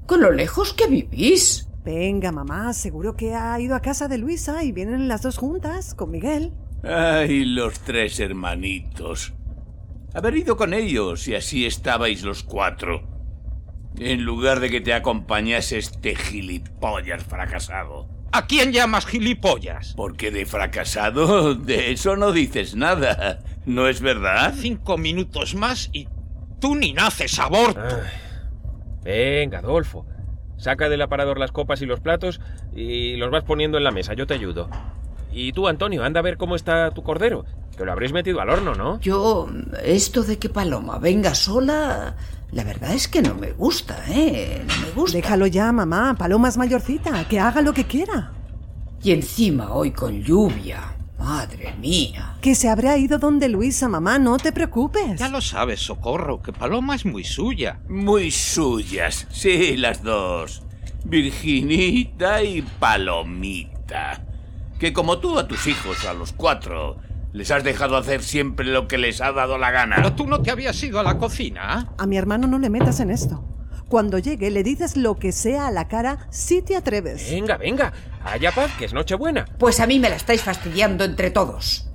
con 0.08 0.22
lo 0.22 0.32
lejos 0.32 0.74
que 0.74 0.88
vivís. 0.88 1.69
Venga, 1.92 2.32
mamá, 2.32 2.72
seguro 2.74 3.16
que 3.16 3.34
ha 3.34 3.60
ido 3.60 3.74
a 3.76 3.82
casa 3.82 4.08
de 4.08 4.20
Luisa 4.20 4.64
y 4.64 4.72
vienen 4.72 5.08
las 5.08 5.24
dos 5.24 5.40
juntas 5.40 5.96
con 5.96 6.12
Miguel. 6.12 6.54
Ay, 6.84 7.46
los 7.46 7.80
tres 7.80 8.20
hermanitos. 8.20 9.34
Haber 10.14 10.38
ido 10.38 10.56
con 10.56 10.76
ellos 10.76 11.28
y 11.28 11.34
así 11.34 11.66
estabais 11.66 12.22
los 12.22 12.44
cuatro. 12.44 13.02
En 13.98 14.24
lugar 14.24 14.60
de 14.60 14.70
que 14.70 14.82
te 14.82 14.94
acompañase 14.94 15.80
este 15.80 16.16
gilipollas 16.16 17.24
fracasado. 17.24 18.08
¿A 18.34 18.46
quién 18.46 18.72
llamas 18.72 19.08
gilipollas? 19.08 19.96
Porque 19.98 20.30
de 20.30 20.46
fracasado, 20.46 21.56
de 21.56 21.92
eso 21.92 22.16
no 22.16 22.32
dices 22.32 22.76
nada. 22.76 23.40
¿No 23.66 23.88
es 23.88 24.00
verdad? 24.00 24.54
Cinco 24.56 25.00
minutos 25.00 25.56
más 25.56 25.90
y 25.92 26.08
tú 26.60 26.76
ni 26.76 26.94
naces, 26.94 27.32
sabor. 27.32 27.76
Venga, 29.04 29.58
Adolfo. 29.58 30.06
Saca 30.60 30.90
del 30.90 31.02
aparador 31.02 31.40
las 31.40 31.52
copas 31.52 31.82
y 31.82 31.86
los 31.86 32.02
platos 32.02 32.40
y 32.76 33.16
los 33.16 33.32
vas 33.32 33.44
poniendo 33.44 33.78
en 33.78 33.84
la 33.86 33.92
mesa. 33.92 34.14
Yo 34.14 34.28
te 34.28 34.36
ayudo. 34.36 34.70
Y 35.32 35.54
tú, 35.54 35.68
Antonio, 35.68 36.04
anda 36.04 36.20
a 36.20 36.24
ver 36.24 36.38
cómo 36.38 36.56
está 36.56 36.92
tu 36.92 37.02
cordero. 37.02 37.46
Que 37.78 37.86
lo 37.86 37.92
habréis 37.94 38.12
metido 38.12 38.42
al 38.42 38.50
horno, 38.50 38.76
¿no? 38.76 39.00
Yo, 39.00 39.48
esto 39.84 40.24
de 40.24 40.38
que 40.38 40.50
Paloma 40.50 41.00
venga 41.00 41.34
sola, 41.34 42.16
la 42.52 42.64
verdad 42.66 42.94
es 42.94 43.08
que 43.08 43.22
no 43.22 43.36
me 43.36 43.54
gusta, 43.54 44.04
¿eh? 44.10 44.66
No 44.68 44.88
me 44.88 44.92
gusta. 44.92 45.18
Déjalo 45.18 45.48
ya, 45.48 45.72
mamá. 45.72 46.16
Paloma 46.18 46.50
es 46.50 46.58
mayorcita. 46.58 47.26
Que 47.30 47.40
haga 47.40 47.62
lo 47.62 47.74
que 47.74 47.86
quiera. 47.86 48.34
Y 49.02 49.12
encima 49.12 49.72
hoy 49.72 49.92
con 49.92 50.22
lluvia. 50.22 50.99
Madre 51.20 51.74
mía. 51.80 52.38
Que 52.42 52.56
se 52.56 52.70
habrá 52.70 52.98
ido 52.98 53.20
donde 53.20 53.50
Luisa, 53.50 53.88
mamá. 53.90 54.18
No 54.18 54.38
te 54.38 54.52
preocupes. 54.52 55.20
Ya 55.20 55.30
lo 55.30 55.42
sabes, 55.42 55.82
Socorro, 55.82 56.42
que 56.42 56.54
Paloma 56.54 56.96
es 56.96 57.06
muy 57.06 57.24
suya. 57.24 57.80
Muy 57.88 58.32
suyas, 58.32 59.28
sí, 59.30 59.78
las 59.78 60.02
dos. 60.02 60.64
Virginita 61.04 62.44
y 62.44 62.62
Palomita. 62.62 64.24
Que 64.80 64.94
como 64.94 65.20
tú 65.20 65.38
a 65.38 65.48
tus 65.48 65.68
hijos, 65.68 66.06
a 66.06 66.14
los 66.14 66.32
cuatro, 66.32 66.98
les 67.34 67.52
has 67.52 67.64
dejado 67.64 67.98
hacer 67.98 68.24
siempre 68.24 68.66
lo 68.66 68.88
que 68.88 68.98
les 68.98 69.22
ha 69.22 69.32
dado 69.32 69.58
la 69.58 69.72
gana. 69.72 69.98
Pero 69.98 70.14
tú 70.14 70.26
no 70.26 70.42
te 70.42 70.52
habías 70.52 70.82
ido 70.82 71.00
a 71.00 71.04
la 71.04 71.18
cocina. 71.18 71.90
A 71.98 72.06
mi 72.08 72.18
hermano 72.18 72.48
no 72.48 72.60
le 72.60 72.70
metas 72.70 73.00
en 73.02 73.12
esto. 73.12 73.44
Cuando 73.90 74.20
llegue 74.20 74.52
le 74.52 74.62
dices 74.62 74.96
lo 74.96 75.18
que 75.18 75.32
sea 75.32 75.68
a 75.68 75.72
la 75.72 75.88
cara 75.88 76.28
si 76.30 76.62
te 76.62 76.76
atreves. 76.76 77.30
Venga, 77.30 77.58
venga. 77.58 77.92
Haya 78.24 78.52
paz, 78.52 78.72
que 78.78 78.86
es 78.86 78.94
Nochebuena. 78.94 79.46
Pues 79.58 79.80
a 79.80 79.88
mí 79.88 80.00
me 80.00 80.10
la 80.10 80.16
estáis 80.16 80.44
fastidiando 80.44 81.04
entre 81.04 81.32
todos. 81.32 81.90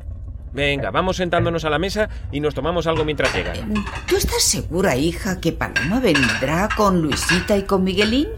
Venga, 0.53 0.91
vamos 0.91 1.17
sentándonos 1.17 1.65
a 1.65 1.71
la 1.71 1.79
mesa 1.79 2.09
y 2.33 2.41
nos 2.41 2.55
tomamos 2.55 2.89
algo 2.89 3.05
mientras 3.05 3.33
llegan. 3.33 3.75
¿Tú 4.09 4.17
estás 4.17 4.43
segura, 4.43 4.97
hija, 4.97 5.41
que 5.41 5.53
Paloma 5.53 6.01
vendrá 6.01 6.69
con 6.77 7.01
Luisita 7.01 7.57
y 7.57 7.63
con 7.63 7.85
Miguelín? 7.85 8.29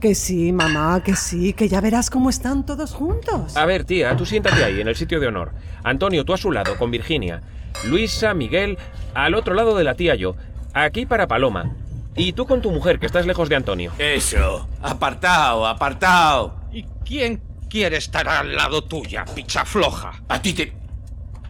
Que 0.00 0.14
sí, 0.14 0.50
mamá, 0.52 1.02
que 1.02 1.14
sí, 1.14 1.52
que 1.52 1.68
ya 1.68 1.80
verás 1.80 2.08
cómo 2.08 2.30
están 2.30 2.64
todos 2.64 2.92
juntos. 2.92 3.56
A 3.56 3.66
ver, 3.66 3.84
tía, 3.84 4.16
tú 4.16 4.24
siéntate 4.24 4.64
ahí, 4.64 4.80
en 4.80 4.88
el 4.88 4.96
sitio 4.96 5.20
de 5.20 5.28
honor. 5.28 5.52
Antonio, 5.84 6.24
tú 6.24 6.32
a 6.32 6.38
su 6.38 6.50
lado, 6.50 6.76
con 6.76 6.90
Virginia. 6.90 7.42
Luisa, 7.84 8.34
Miguel, 8.34 8.78
al 9.14 9.34
otro 9.34 9.54
lado 9.54 9.76
de 9.76 9.84
la 9.84 9.94
tía 9.94 10.14
yo. 10.14 10.34
Aquí 10.74 11.06
para 11.06 11.26
Paloma. 11.26 11.72
Y 12.14 12.32
tú 12.34 12.46
con 12.46 12.60
tu 12.60 12.70
mujer, 12.70 12.98
que 12.98 13.06
estás 13.06 13.26
lejos 13.26 13.48
de 13.48 13.56
Antonio. 13.56 13.92
Eso. 13.98 14.68
Apartado, 14.82 15.66
apartado. 15.66 16.60
¿Y 16.72 16.84
quién 17.04 17.42
quiere 17.70 17.96
estar 17.96 18.28
al 18.28 18.54
lado 18.54 18.84
tuya, 18.84 19.24
picha 19.24 19.64
floja? 19.64 20.12
A 20.28 20.40
ti 20.42 20.52
te... 20.52 20.72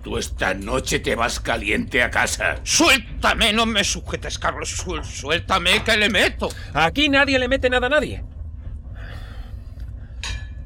Tú 0.03 0.19
esta 0.19 0.53
noche 0.55 0.99
te 0.99 1.15
vas 1.15 1.39
caliente 1.39 2.03
a 2.03 2.11
casa. 2.11 2.57
Suéltame, 2.65 3.53
no 3.53 3.67
me 3.67 3.85
sujetes, 3.85 4.37
Carlos. 4.39 4.69
Suel- 4.85 5.05
Suéltame 5.05 5.83
que 5.85 5.97
le 5.97 6.09
meto. 6.11 6.49
Aquí 6.75 7.09
nadie 7.09 7.39
le 7.39 7.47
mete 7.47 7.71
nada 7.71 7.87
a 7.87 7.91
nadie. 7.91 8.25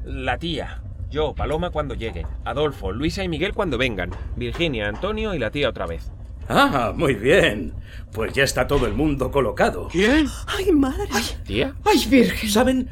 La 0.05 0.37
tía, 0.37 0.81
yo, 1.11 1.35
Paloma 1.35 1.69
cuando 1.69 1.93
llegue, 1.93 2.25
Adolfo, 2.45 2.91
Luisa 2.91 3.23
y 3.23 3.27
Miguel 3.29 3.53
cuando 3.53 3.77
vengan, 3.77 4.09
Virginia, 4.35 4.87
Antonio 4.87 5.33
y 5.35 5.39
la 5.39 5.51
tía 5.51 5.69
otra 5.69 5.85
vez. 5.85 6.11
Ah, 6.49 6.93
muy 6.95 7.15
bien. 7.15 7.73
Pues 8.11 8.33
ya 8.33 8.43
está 8.43 8.67
todo 8.67 8.85
el 8.87 8.93
mundo 8.93 9.31
colocado. 9.31 9.89
¿Quién? 9.91 10.27
¡Ay, 10.47 10.71
madre! 10.71 11.07
¿Tía? 11.45 11.75
¡Ay, 11.83 12.05
Virgen! 12.09 12.49
¿Saben? 12.49 12.89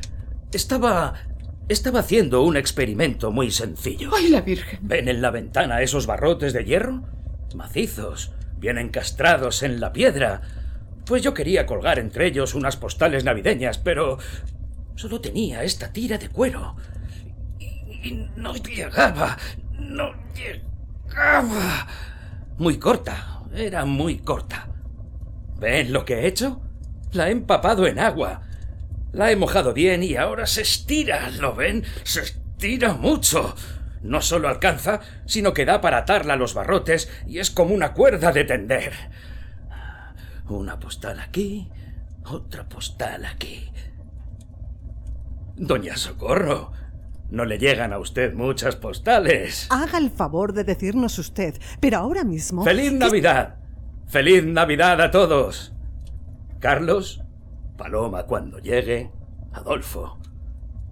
Estaba... 0.51 1.13
Estaba 1.67 2.01
haciendo 2.01 2.43
un 2.43 2.57
experimento 2.57 3.31
muy 3.31 3.50
sencillo. 3.50 4.12
¡Ay, 4.15 4.29
la 4.29 4.41
Virgen! 4.41 4.79
¿Ven 4.83 5.07
en 5.07 5.21
la 5.21 5.31
ventana 5.31 5.81
esos 5.81 6.05
barrotes 6.05 6.53
de 6.53 6.63
hierro? 6.63 7.03
Macizos, 7.55 8.33
bien 8.57 8.77
encastrados 8.77 9.63
en 9.63 9.79
la 9.79 9.91
piedra. 9.91 10.41
Pues 11.05 11.24
yo 11.24 11.33
quería 11.33 11.65
colgar 11.65 11.97
entre 11.97 12.27
ellos 12.27 12.53
unas 12.53 12.77
postales 12.77 13.24
navideñas, 13.24 13.77
pero 13.79 14.19
solo 14.95 15.21
tenía 15.21 15.63
esta 15.63 15.91
tira 15.91 16.17
de 16.17 16.29
cuero. 16.29 16.75
Y, 17.59 17.65
y 18.07 18.29
no 18.35 18.53
llegaba, 18.55 19.38
no 19.79 20.12
llegaba. 20.35 21.88
Muy 22.57 22.77
corta, 22.77 23.34
era 23.55 23.85
muy 23.85 24.19
corta. 24.19 24.67
¿Ven 25.57 25.93
lo 25.93 26.05
que 26.05 26.15
he 26.15 26.27
hecho? 26.27 26.62
La 27.13 27.29
he 27.29 27.31
empapado 27.31 27.88
en 27.88 28.00
agua. 28.00 28.41
La 29.13 29.31
he 29.31 29.35
mojado 29.35 29.74
bien 29.74 30.03
y 30.03 30.15
ahora 30.15 30.45
se 30.45 30.62
estira, 30.62 31.29
¿lo 31.29 31.55
ven? 31.55 31.83
Se 32.03 32.21
estira 32.21 32.93
mucho. 32.93 33.55
No 34.01 34.21
solo 34.21 34.50
alcanza, 34.50 35.00
sino 35.25 35.53
que 35.53 35.65
da 35.65 35.81
para 35.81 36.00
atarla 36.00 36.33
a 36.33 36.38
los 36.38 36.53
barrotes 36.53 37.09
y 37.25 37.39
es 37.39 37.50
como 37.50 37.74
una 37.74 37.93
cuerda 37.93 38.31
de 38.31 38.43
tender. 38.43 38.93
Una 40.47 40.79
postal 40.79 41.19
aquí, 41.19 41.69
otra 42.25 42.69
postal 42.69 43.25
aquí. 43.25 43.71
Doña 45.55 45.95
Socorro, 45.95 46.74
no 47.29 47.46
le 47.46 47.58
llegan 47.58 47.94
a 47.94 48.00
usted 48.00 48.34
muchas 48.34 48.75
postales. 48.75 49.67
Haga 49.70 49.98
el 49.98 50.12
favor 50.12 50.53
de 50.53 50.63
decirnos 50.63 51.17
usted, 51.20 51.55
pero 51.79 51.98
ahora 51.98 52.24
mismo... 52.24 52.63
¡Feliz 52.63 52.94
Navidad! 52.94 53.55
¡Feliz 54.08 54.46
Navidad 54.46 55.01
a 55.01 55.12
todos! 55.12 55.74
Carlos, 56.60 57.24
Paloma 57.77 58.24
cuando 58.24 58.60
llegue, 58.60 59.12
Adolfo, 59.51 60.20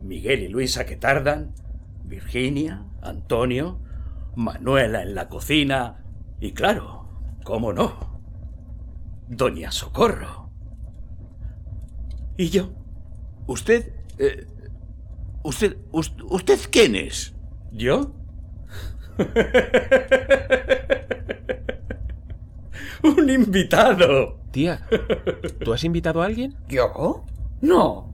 Miguel 0.02 0.44
y 0.44 0.48
Luisa 0.48 0.86
que 0.86 0.96
tardan, 0.96 1.54
Virginia, 2.04 2.86
Antonio, 3.02 3.80
Manuela 4.36 5.02
en 5.02 5.16
la 5.16 5.30
cocina 5.30 6.04
y 6.40 6.54
claro, 6.54 7.08
cómo 7.44 7.74
no, 7.74 8.22
Doña 9.28 9.72
Socorro. 9.72 10.50
¿Y 12.38 12.50
yo? 12.50 12.72
¿Usted... 13.48 13.94
eh, 14.18 14.48
usted... 15.44 15.78
us- 15.92 16.14
¿Usted 16.30 16.60
quién 16.72 16.96
es? 16.96 17.34
¿Yo? 17.72 18.12
Un 23.04 23.30
invitado. 23.30 24.40
Tía, 24.52 24.86
¿tú 25.64 25.74
has 25.74 25.84
invitado 25.84 26.22
a 26.22 26.26
alguien? 26.26 26.56
¿Yo? 26.70 27.26
No. 27.62 28.14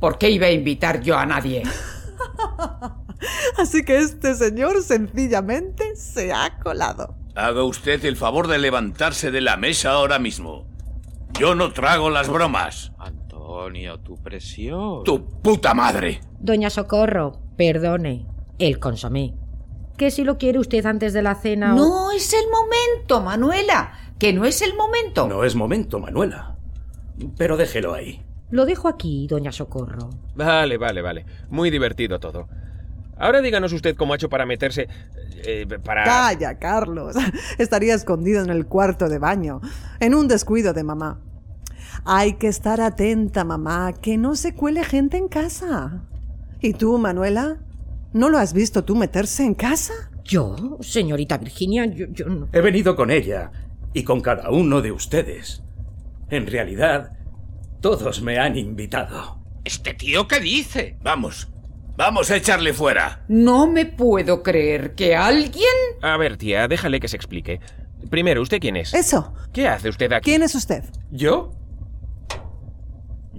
¿Por 0.00 0.18
qué 0.18 0.30
iba 0.30 0.46
a 0.46 0.50
invitar 0.52 1.00
yo 1.02 1.16
a 1.18 1.26
nadie? 1.26 1.62
Así 3.58 3.84
que 3.84 3.98
este 3.98 4.34
señor 4.34 4.82
sencillamente 4.82 5.96
se 5.96 6.32
ha 6.32 6.58
colado. 6.60 7.14
Haga 7.34 7.62
usted 7.64 8.04
el 8.04 8.16
favor 8.16 8.46
de 8.48 8.58
levantarse 8.58 9.30
de 9.30 9.40
la 9.40 9.56
mesa 9.56 9.92
ahora 9.92 10.18
mismo. 10.18 10.66
Yo 11.38 11.54
no 11.54 11.72
trago 11.72 12.10
las 12.10 12.28
bromas. 12.28 12.92
Antonio, 13.62 14.00
tu 14.00 14.16
presión. 14.16 15.04
¡Tu 15.04 15.24
puta 15.40 15.72
madre! 15.72 16.20
Doña 16.40 16.68
Socorro, 16.68 17.38
perdone, 17.56 18.26
el 18.58 18.80
consomé. 18.80 19.34
Que 19.96 20.10
si 20.10 20.24
lo 20.24 20.36
quiere 20.36 20.58
usted 20.58 20.84
antes 20.84 21.12
de 21.12 21.22
la 21.22 21.36
cena 21.36 21.74
o- 21.74 21.76
No 21.76 22.10
es 22.10 22.32
el 22.32 22.44
momento, 22.50 23.20
Manuela. 23.20 23.92
Que 24.18 24.32
no 24.32 24.44
es 24.44 24.62
el 24.62 24.74
momento. 24.74 25.28
No 25.28 25.44
es 25.44 25.54
momento, 25.54 26.00
Manuela. 26.00 26.56
Pero 27.38 27.56
déjelo 27.56 27.94
ahí. 27.94 28.24
Lo 28.50 28.64
dejo 28.66 28.88
aquí, 28.88 29.28
doña 29.28 29.52
Socorro. 29.52 30.10
Vale, 30.34 30.76
vale, 30.76 31.00
vale. 31.00 31.24
Muy 31.48 31.70
divertido 31.70 32.18
todo. 32.18 32.48
Ahora 33.16 33.40
díganos 33.42 33.72
usted 33.72 33.94
cómo 33.94 34.12
ha 34.12 34.16
hecho 34.16 34.28
para 34.28 34.44
meterse... 34.44 34.88
eh, 35.44 35.66
para... 35.84 36.02
Calla, 36.02 36.58
Carlos. 36.58 37.14
Estaría 37.58 37.94
escondido 37.94 38.42
en 38.42 38.50
el 38.50 38.66
cuarto 38.66 39.08
de 39.08 39.18
baño, 39.20 39.60
en 40.00 40.14
un 40.16 40.26
descuido 40.26 40.72
de 40.72 40.82
mamá. 40.82 41.20
Hay 42.04 42.34
que 42.34 42.48
estar 42.48 42.80
atenta, 42.80 43.44
mamá, 43.44 43.92
que 43.92 44.16
no 44.18 44.34
se 44.34 44.54
cuele 44.54 44.84
gente 44.84 45.16
en 45.16 45.28
casa. 45.28 46.02
¿Y 46.60 46.74
tú, 46.74 46.98
Manuela? 46.98 47.58
¿No 48.12 48.28
lo 48.28 48.38
has 48.38 48.52
visto 48.52 48.84
tú 48.84 48.94
meterse 48.94 49.44
en 49.44 49.54
casa? 49.54 49.94
¿Yo, 50.24 50.78
señorita 50.80 51.38
Virginia? 51.38 51.86
Yo, 51.86 52.06
yo 52.10 52.26
no. 52.26 52.48
He 52.52 52.60
venido 52.60 52.94
con 52.94 53.10
ella 53.10 53.50
y 53.92 54.04
con 54.04 54.20
cada 54.20 54.50
uno 54.50 54.80
de 54.80 54.92
ustedes. 54.92 55.62
En 56.30 56.46
realidad, 56.46 57.12
todos 57.80 58.22
me 58.22 58.38
han 58.38 58.56
invitado. 58.56 59.38
¿Este 59.64 59.94
tío 59.94 60.28
qué 60.28 60.40
dice? 60.40 60.96
Vamos, 61.02 61.48
vamos 61.96 62.30
a 62.30 62.36
echarle 62.36 62.72
fuera. 62.72 63.24
No 63.28 63.66
me 63.66 63.86
puedo 63.86 64.42
creer 64.42 64.94
que 64.94 65.14
alguien... 65.14 65.66
A 66.00 66.16
ver, 66.16 66.36
tía, 66.36 66.68
déjale 66.68 67.00
que 67.00 67.08
se 67.08 67.16
explique. 67.16 67.60
Primero, 68.10 68.42
¿usted 68.42 68.60
quién 68.60 68.76
es? 68.76 68.94
Eso. 68.94 69.34
¿Qué 69.52 69.68
hace 69.68 69.88
usted 69.88 70.12
aquí? 70.12 70.30
¿Quién 70.30 70.42
es 70.42 70.54
usted? 70.54 70.84
¿Yo? 71.10 71.52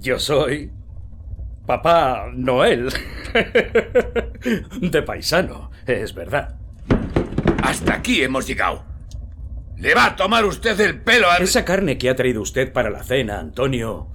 Yo 0.03 0.19
soy... 0.19 0.69
Papá 1.65 2.29
Noel. 2.33 2.89
De 4.81 5.01
paisano, 5.01 5.71
es 5.87 6.13
verdad. 6.13 6.57
Hasta 7.63 7.93
aquí 7.93 8.21
hemos 8.21 8.45
llegado. 8.45 8.83
Le 9.77 9.95
va 9.95 10.07
a 10.07 10.15
tomar 10.17 10.43
usted 10.43 10.77
el 10.81 11.01
pelo 11.01 11.31
a... 11.31 11.37
Esa 11.37 11.63
carne 11.63 11.97
que 11.97 12.09
ha 12.09 12.17
traído 12.17 12.41
usted 12.41 12.73
para 12.73 12.89
la 12.89 13.01
cena, 13.03 13.39
Antonio, 13.39 14.09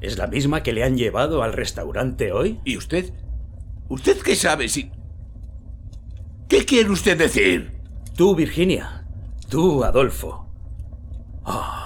¿es 0.00 0.16
la 0.16 0.28
misma 0.28 0.62
que 0.62 0.72
le 0.72 0.84
han 0.84 0.96
llevado 0.96 1.42
al 1.42 1.54
restaurante 1.54 2.30
hoy? 2.30 2.60
¿Y 2.64 2.76
usted? 2.76 3.12
¿Usted 3.88 4.18
qué 4.18 4.36
sabe 4.36 4.68
si... 4.68 4.92
¿Qué 6.48 6.64
quiere 6.64 6.90
usted 6.90 7.18
decir? 7.18 7.72
Tú, 8.16 8.36
Virginia. 8.36 9.04
Tú, 9.48 9.82
Adolfo. 9.82 10.46
Ah, 11.44 11.77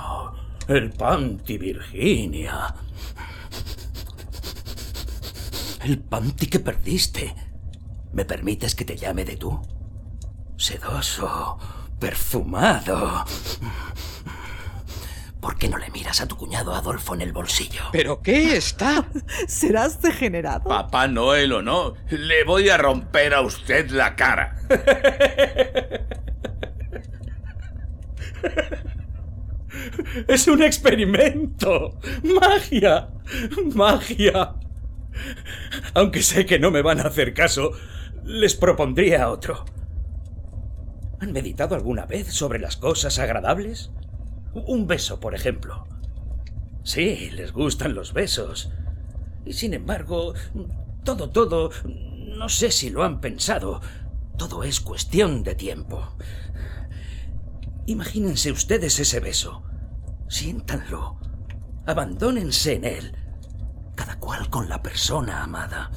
el 0.69 0.91
Panti, 0.91 1.59
Virginia. 1.59 2.75
El 5.85 5.99
Panti 5.99 6.47
que 6.47 6.61
perdiste. 6.61 7.35
¿Me 8.13 8.25
permites 8.25 8.75
que 8.75 8.85
te 8.85 8.97
llame 8.97 9.25
de 9.25 9.37
tú? 9.37 9.61
Sedoso, 10.57 11.59
perfumado. 11.99 13.25
¿Por 15.41 15.59
qué 15.59 15.69
no 15.69 15.79
le 15.79 15.91
miras 15.91 16.21
a 16.21 16.29
tu 16.29 16.37
cuñado 16.37 16.75
Adolfo 16.75 17.15
en 17.15 17.23
el 17.23 17.33
bolsillo? 17.33 17.83
¿Pero 17.91 18.23
qué 18.23 18.57
está? 18.57 19.07
¿Serás 19.49 20.01
degenerado? 20.01 20.69
Papá 20.69 21.09
Noel 21.09 21.53
o 21.53 21.63
no, 21.63 21.95
le 22.11 22.45
voy 22.45 22.69
a 22.69 22.77
romper 22.77 23.35
a 23.35 23.41
usted 23.41 23.91
la 23.91 24.15
cara. 24.15 24.57
Es 30.29 30.49
un 30.49 30.63
experimento. 30.63 31.99
Magia. 32.23 33.09
Magia. 33.75 34.55
Aunque 35.95 36.23
sé 36.23 36.47
que 36.47 36.59
no 36.59 36.71
me 36.71 36.83
van 36.83 37.01
a 37.01 37.05
hacer 37.05 37.35
caso, 37.35 37.73
les 38.25 38.55
propondría 38.55 39.29
otro. 39.29 39.65
¿Han 41.21 41.33
meditado 41.33 41.75
alguna 41.75 42.07
vez 42.07 42.33
sobre 42.33 42.59
las 42.59 42.77
cosas 42.77 43.19
agradables? 43.19 43.91
Un 44.55 44.87
beso, 44.87 45.21
por 45.21 45.35
ejemplo. 45.35 45.87
Sí, 46.83 47.31
les 47.31 47.53
gustan 47.53 47.95
los 47.95 48.13
besos. 48.13 48.73
Y 49.45 49.53
sin 49.53 49.75
embargo, 49.75 50.35
todo, 51.05 51.31
todo, 51.31 51.71
no 51.85 52.49
sé 52.49 52.71
si 52.71 52.91
lo 52.91 53.05
han 53.05 53.21
pensado. 53.21 53.81
Todo 54.37 54.65
es 54.65 54.81
cuestión 54.81 55.43
de 55.43 55.55
tiempo. 55.55 56.17
Imagínense 57.87 58.53
ustedes 58.53 58.99
ese 58.99 59.21
beso. 59.21 59.63
Siéntanlo. 60.29 61.19
Abandónense 61.87 62.75
en 62.75 62.85
él. 62.85 63.17
Cada 63.95 64.19
cual 64.19 64.49
con 64.49 64.69
la 64.69 64.83
persona 64.83 65.43
amada. 65.43 65.91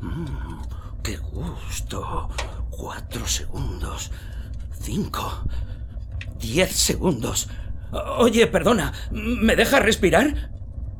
Mm, 0.00 1.02
¡Qué 1.02 1.16
gusto! 1.16 2.28
Cuatro 2.70 3.26
segundos. 3.26 4.10
Cinco. 4.80 5.44
Diez 6.38 6.72
segundos. 6.72 7.48
Oye, 8.18 8.46
perdona, 8.46 8.92
¿me 9.10 9.56
deja 9.56 9.80
respirar? 9.80 10.50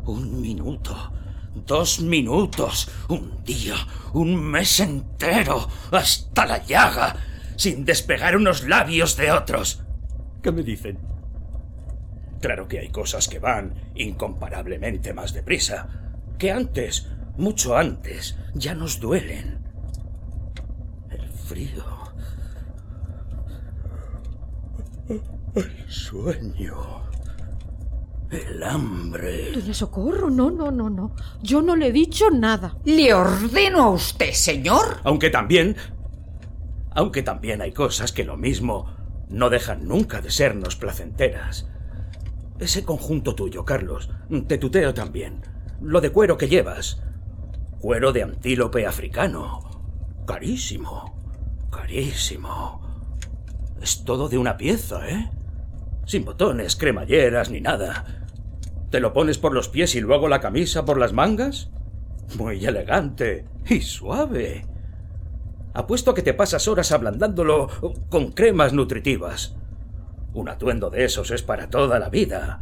Un 0.04 0.40
minuto. 0.40 1.12
Dos 1.54 2.00
minutos. 2.00 2.88
Un 3.08 3.42
día. 3.44 3.76
Un 4.12 4.36
mes 4.36 4.80
entero. 4.80 5.68
Hasta 5.90 6.46
la 6.46 6.64
llaga. 6.64 7.16
Sin 7.56 7.84
despegar 7.84 8.36
unos 8.36 8.64
labios 8.64 9.16
de 9.16 9.32
otros. 9.32 9.85
¿Qué 10.46 10.52
me 10.52 10.62
dicen? 10.62 10.96
Claro 12.40 12.68
que 12.68 12.78
hay 12.78 12.90
cosas 12.90 13.26
que 13.26 13.40
van 13.40 13.74
incomparablemente 13.96 15.12
más 15.12 15.32
deprisa. 15.32 15.88
Que 16.38 16.52
antes, 16.52 17.08
mucho 17.36 17.76
antes, 17.76 18.38
ya 18.54 18.72
nos 18.72 19.00
duelen. 19.00 19.58
El 21.10 21.28
frío. 21.28 21.84
El 25.56 25.90
sueño. 25.90 26.76
El 28.30 28.62
hambre. 28.62 29.50
Doña 29.50 29.74
Socorro, 29.74 30.30
no, 30.30 30.52
no, 30.52 30.70
no, 30.70 30.88
no. 30.88 31.16
Yo 31.42 31.60
no 31.60 31.74
le 31.74 31.88
he 31.88 31.92
dicho 31.92 32.30
nada. 32.30 32.76
Le 32.84 33.12
ordeno 33.12 33.82
a 33.82 33.90
usted, 33.90 34.30
señor. 34.30 35.00
Aunque 35.02 35.28
también... 35.28 35.74
Aunque 36.92 37.24
también 37.24 37.62
hay 37.62 37.72
cosas 37.72 38.12
que 38.12 38.22
lo 38.22 38.36
mismo 38.36 38.94
no 39.28 39.50
dejan 39.50 39.86
nunca 39.86 40.20
de 40.20 40.30
sernos 40.30 40.76
placenteras. 40.76 41.68
Ese 42.58 42.84
conjunto 42.84 43.34
tuyo, 43.34 43.64
Carlos, 43.64 44.10
te 44.46 44.58
tuteo 44.58 44.94
también. 44.94 45.42
Lo 45.80 46.00
de 46.00 46.10
cuero 46.10 46.38
que 46.38 46.48
llevas. 46.48 47.02
Cuero 47.80 48.12
de 48.12 48.22
antílope 48.22 48.86
africano. 48.86 49.60
Carísimo. 50.26 51.68
Carísimo. 51.70 52.80
Es 53.80 54.04
todo 54.04 54.28
de 54.28 54.38
una 54.38 54.56
pieza, 54.56 55.06
¿eh? 55.08 55.30
Sin 56.06 56.24
botones, 56.24 56.76
cremalleras 56.76 57.50
ni 57.50 57.60
nada. 57.60 58.26
¿Te 58.90 59.00
lo 59.00 59.12
pones 59.12 59.38
por 59.38 59.52
los 59.52 59.68
pies 59.68 59.94
y 59.94 60.00
luego 60.00 60.28
la 60.28 60.40
camisa 60.40 60.84
por 60.84 60.98
las 60.98 61.12
mangas? 61.12 61.70
Muy 62.38 62.64
elegante 62.64 63.44
y 63.68 63.80
suave. 63.80 64.66
Apuesto 65.76 66.10
a 66.10 66.14
que 66.14 66.22
te 66.22 66.32
pasas 66.32 66.68
horas 66.68 66.90
ablandándolo 66.90 67.68
con 68.08 68.32
cremas 68.32 68.72
nutritivas. 68.72 69.56
Un 70.32 70.48
atuendo 70.48 70.88
de 70.88 71.04
esos 71.04 71.30
es 71.30 71.42
para 71.42 71.68
toda 71.68 71.98
la 71.98 72.08
vida. 72.08 72.60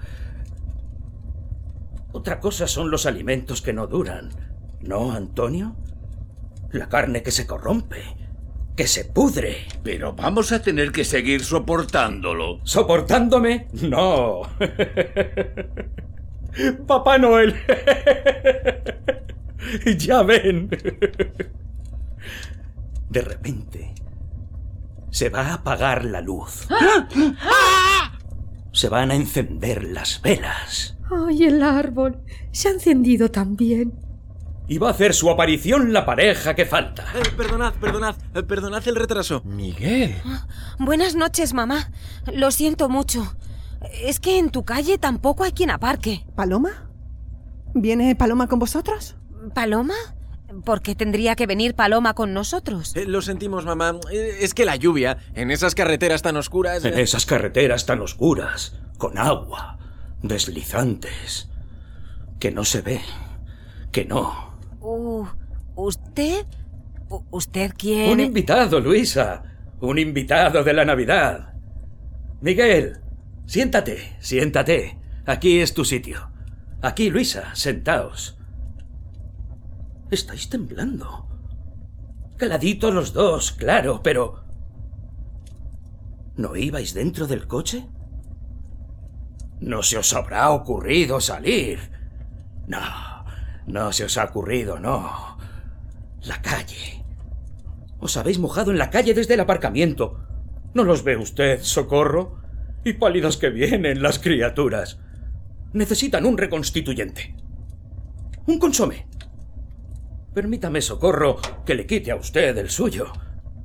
Otra 2.10 2.40
cosa 2.40 2.66
son 2.66 2.90
los 2.90 3.06
alimentos 3.06 3.62
que 3.62 3.72
no 3.72 3.86
duran. 3.86 4.30
¿No, 4.80 5.12
Antonio? 5.12 5.76
La 6.72 6.88
carne 6.88 7.22
que 7.22 7.30
se 7.30 7.46
corrompe, 7.46 8.02
que 8.74 8.88
se 8.88 9.04
pudre. 9.04 9.58
Pero 9.84 10.14
vamos 10.14 10.50
a 10.50 10.60
tener 10.60 10.90
que 10.90 11.04
seguir 11.04 11.44
soportándolo. 11.44 12.58
¿Soportándome? 12.64 13.68
No. 13.74 14.42
Papá 16.88 17.18
Noel. 17.18 17.54
ya 19.98 20.24
ven. 20.24 20.68
De 23.14 23.20
repente, 23.20 23.94
se 25.10 25.28
va 25.28 25.42
a 25.42 25.54
apagar 25.54 26.04
la 26.04 26.20
luz. 26.20 26.66
Se 28.72 28.88
van 28.88 29.12
a 29.12 29.14
encender 29.14 29.84
las 29.84 30.20
velas. 30.20 30.96
Ay, 31.08 31.44
el 31.44 31.62
árbol. 31.62 32.18
Se 32.50 32.66
ha 32.66 32.72
encendido 32.72 33.30
también. 33.30 33.92
Y 34.66 34.78
va 34.78 34.88
a 34.88 34.90
hacer 34.90 35.14
su 35.14 35.30
aparición 35.30 35.92
la 35.92 36.04
pareja 36.04 36.56
que 36.56 36.66
falta. 36.66 37.04
Eh, 37.14 37.22
perdonad, 37.36 37.74
perdonad, 37.74 38.16
eh, 38.34 38.42
perdonad 38.42 38.88
el 38.88 38.96
retraso. 38.96 39.42
Miguel. 39.44 40.16
Buenas 40.80 41.14
noches, 41.14 41.54
mamá. 41.54 41.92
Lo 42.32 42.50
siento 42.50 42.88
mucho. 42.88 43.36
Es 44.02 44.18
que 44.18 44.40
en 44.40 44.50
tu 44.50 44.64
calle 44.64 44.98
tampoco 44.98 45.44
hay 45.44 45.52
quien 45.52 45.70
aparque. 45.70 46.26
¿Paloma? 46.34 46.90
¿Viene 47.74 48.16
Paloma 48.16 48.48
con 48.48 48.58
vosotros? 48.58 49.14
¿Paloma? 49.54 49.94
¿Por 50.64 50.82
qué 50.82 50.94
tendría 50.94 51.36
que 51.36 51.46
venir 51.46 51.74
Paloma 51.74 52.14
con 52.14 52.32
nosotros? 52.32 52.94
Eh, 52.96 53.06
lo 53.06 53.22
sentimos, 53.22 53.64
mamá. 53.64 53.98
Eh, 54.12 54.38
es 54.40 54.54
que 54.54 54.64
la 54.64 54.76
lluvia, 54.76 55.18
en 55.34 55.50
esas 55.50 55.74
carreteras 55.74 56.22
tan 56.22 56.36
oscuras... 56.36 56.84
En 56.84 56.98
esas 56.98 57.26
carreteras 57.26 57.86
tan 57.86 58.00
oscuras, 58.00 58.76
con 58.98 59.18
agua, 59.18 59.78
deslizantes, 60.22 61.48
que 62.38 62.50
no 62.50 62.64
se 62.64 62.82
ve, 62.82 63.00
que 63.90 64.04
no. 64.04 64.54
Uh, 64.80 65.26
¿Usted? 65.76 66.46
¿Usted 67.30 67.72
quiere...? 67.76 68.12
Un 68.12 68.20
invitado, 68.20 68.80
Luisa. 68.80 69.42
Un 69.80 69.98
invitado 69.98 70.62
de 70.62 70.72
la 70.72 70.84
Navidad. 70.84 71.54
Miguel, 72.40 73.00
siéntate, 73.46 74.16
siéntate. 74.20 74.98
Aquí 75.26 75.60
es 75.60 75.74
tu 75.74 75.84
sitio. 75.84 76.30
Aquí, 76.82 77.10
Luisa, 77.10 77.54
sentaos. 77.54 78.36
Estáis 80.10 80.48
temblando. 80.48 81.26
Caladitos 82.36 82.92
los 82.92 83.12
dos, 83.12 83.52
claro, 83.52 84.02
pero... 84.02 84.44
¿No 86.36 86.56
ibais 86.56 86.94
dentro 86.94 87.26
del 87.26 87.46
coche? 87.46 87.86
¿No 89.60 89.82
se 89.82 89.98
os 89.98 90.12
habrá 90.12 90.50
ocurrido 90.50 91.20
salir? 91.20 91.78
No, 92.66 92.80
no 93.66 93.92
se 93.92 94.04
os 94.04 94.18
ha 94.18 94.24
ocurrido, 94.24 94.78
no. 94.78 95.38
La 96.22 96.42
calle. 96.42 97.04
Os 98.00 98.16
habéis 98.16 98.38
mojado 98.38 98.70
en 98.70 98.78
la 98.78 98.90
calle 98.90 99.14
desde 99.14 99.34
el 99.34 99.40
aparcamiento. 99.40 100.20
¿No 100.74 100.84
los 100.84 101.04
ve 101.04 101.16
usted, 101.16 101.62
socorro? 101.62 102.42
Y 102.84 102.94
pálidas 102.94 103.36
que 103.36 103.50
vienen 103.50 104.02
las 104.02 104.18
criaturas. 104.18 104.98
Necesitan 105.72 106.26
un 106.26 106.36
reconstituyente. 106.36 107.36
Un 108.46 108.58
consome. 108.58 109.06
Permítame, 110.34 110.82
socorro, 110.82 111.36
que 111.64 111.76
le 111.76 111.86
quite 111.86 112.10
a 112.10 112.16
usted 112.16 112.58
el 112.58 112.68
suyo. 112.68 113.12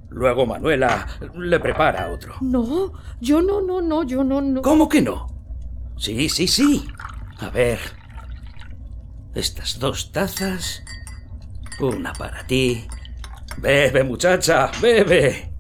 Luego 0.09 0.45
Manuela 0.45 1.07
le 1.35 1.59
prepara 1.59 2.11
otro. 2.11 2.35
No, 2.41 2.93
yo 3.19 3.41
no, 3.41 3.59
no, 3.59 3.81
no, 3.81 4.03
yo 4.03 4.23
no, 4.23 4.39
no. 4.39 4.61
¿Cómo 4.61 4.87
que 4.87 5.01
no? 5.01 5.27
Sí, 5.97 6.29
sí, 6.29 6.47
sí. 6.47 6.87
A 7.39 7.49
ver. 7.49 7.79
Estas 9.33 9.79
dos 9.79 10.11
tazas. 10.11 10.83
Una 11.79 12.13
para 12.13 12.45
ti. 12.45 12.85
Bebe, 13.57 14.03
muchacha, 14.03 14.71
bebe. 14.79 15.51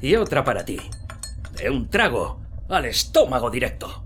Y 0.00 0.16
otra 0.16 0.42
para 0.42 0.64
ti. 0.64 0.78
De 1.52 1.68
un 1.68 1.90
trago 1.90 2.40
al 2.68 2.86
estómago 2.86 3.50
directo. 3.50 4.04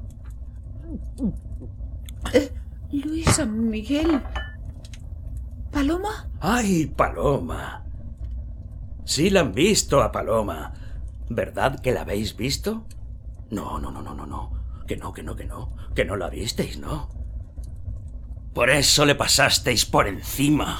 Luisa, 2.92 3.44
Miguel. 3.44 4.22
¿Paloma? 5.72 6.28
¡Ay, 6.40 6.86
Paloma! 6.86 7.84
Sí 9.04 9.30
la 9.30 9.40
han 9.40 9.52
visto 9.52 10.02
a 10.02 10.12
Paloma. 10.12 10.72
¿Verdad 11.28 11.80
que 11.80 11.92
la 11.92 12.02
habéis 12.02 12.36
visto? 12.36 12.86
No, 13.50 13.78
no, 13.78 13.90
no, 13.90 14.00
no, 14.02 14.14
no, 14.14 14.26
no. 14.26 14.52
Que 14.86 14.96
no, 14.96 15.12
que 15.12 15.22
no, 15.22 15.34
que 15.34 15.44
no. 15.44 15.72
Que 15.94 16.04
no 16.04 16.16
la 16.16 16.28
visteis, 16.30 16.78
¿no? 16.78 17.08
Por 18.54 18.70
eso 18.70 19.04
le 19.04 19.14
pasasteis 19.16 19.84
por 19.84 20.06
encima. 20.06 20.78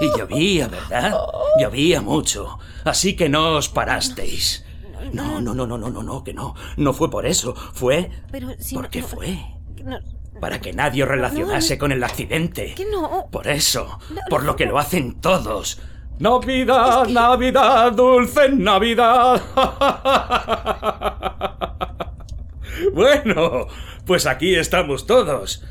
Y 0.00 0.06
llovía, 0.18 0.68
¿verdad? 0.68 1.14
Llovía 1.60 2.00
mucho. 2.00 2.58
Así 2.84 3.14
que 3.14 3.28
no 3.28 3.56
os 3.56 3.68
parasteis. 3.68 4.64
No, 5.12 5.40
no, 5.40 5.54
no, 5.54 5.66
no, 5.66 5.76
no, 5.76 5.90
no, 5.90 6.02
no, 6.02 6.24
que 6.24 6.32
no. 6.32 6.54
No 6.78 6.92
fue 6.94 7.10
por 7.10 7.26
eso. 7.26 7.54
Fue 7.54 8.10
Pero 8.32 8.48
si 8.58 8.74
porque 8.74 9.02
no- 9.02 9.06
fue. 9.08 9.38
No- 9.84 9.98
Para 10.40 10.60
que 10.60 10.72
nadie 10.72 11.04
relacionase 11.04 11.78
con 11.78 11.92
el 11.92 12.02
accidente. 12.02 12.74
que 12.74 12.84
no. 12.86 13.28
Por 13.30 13.46
eso, 13.48 13.98
por 14.28 14.44
lo 14.44 14.56
que 14.56 14.66
lo 14.66 14.78
hacen 14.78 15.20
todos. 15.20 15.80
Navidad, 16.18 17.06
Navidad, 17.08 17.92
dulce 17.92 18.48
Navidad. 18.50 19.40
bueno, 22.94 23.66
pues 24.06 24.26
aquí 24.26 24.54
estamos 24.54 25.06
todos. 25.06 25.64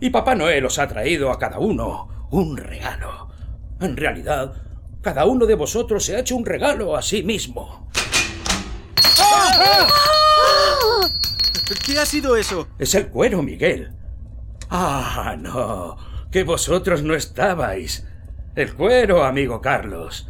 Y 0.00 0.10
Papá 0.10 0.34
Noel 0.34 0.66
os 0.66 0.78
ha 0.78 0.88
traído 0.88 1.30
a 1.30 1.38
cada 1.38 1.58
uno 1.58 2.28
un 2.30 2.56
regalo. 2.56 3.28
En 3.80 3.96
realidad, 3.96 4.52
cada 5.02 5.24
uno 5.24 5.46
de 5.46 5.54
vosotros 5.54 6.04
se 6.04 6.16
ha 6.16 6.20
hecho 6.20 6.36
un 6.36 6.44
regalo 6.46 6.96
a 6.96 7.02
sí 7.02 7.22
mismo. 7.22 7.88
¿Qué 11.74 11.98
ha 11.98 12.06
sido 12.06 12.36
eso? 12.36 12.68
Es 12.78 12.94
el 12.94 13.08
cuero, 13.08 13.42
Miguel. 13.42 13.90
Ah, 14.70 15.36
no, 15.38 15.96
que 16.30 16.44
vosotros 16.44 17.02
no 17.02 17.14
estabais. 17.14 18.06
El 18.54 18.74
cuero, 18.74 19.24
amigo 19.24 19.60
Carlos. 19.60 20.28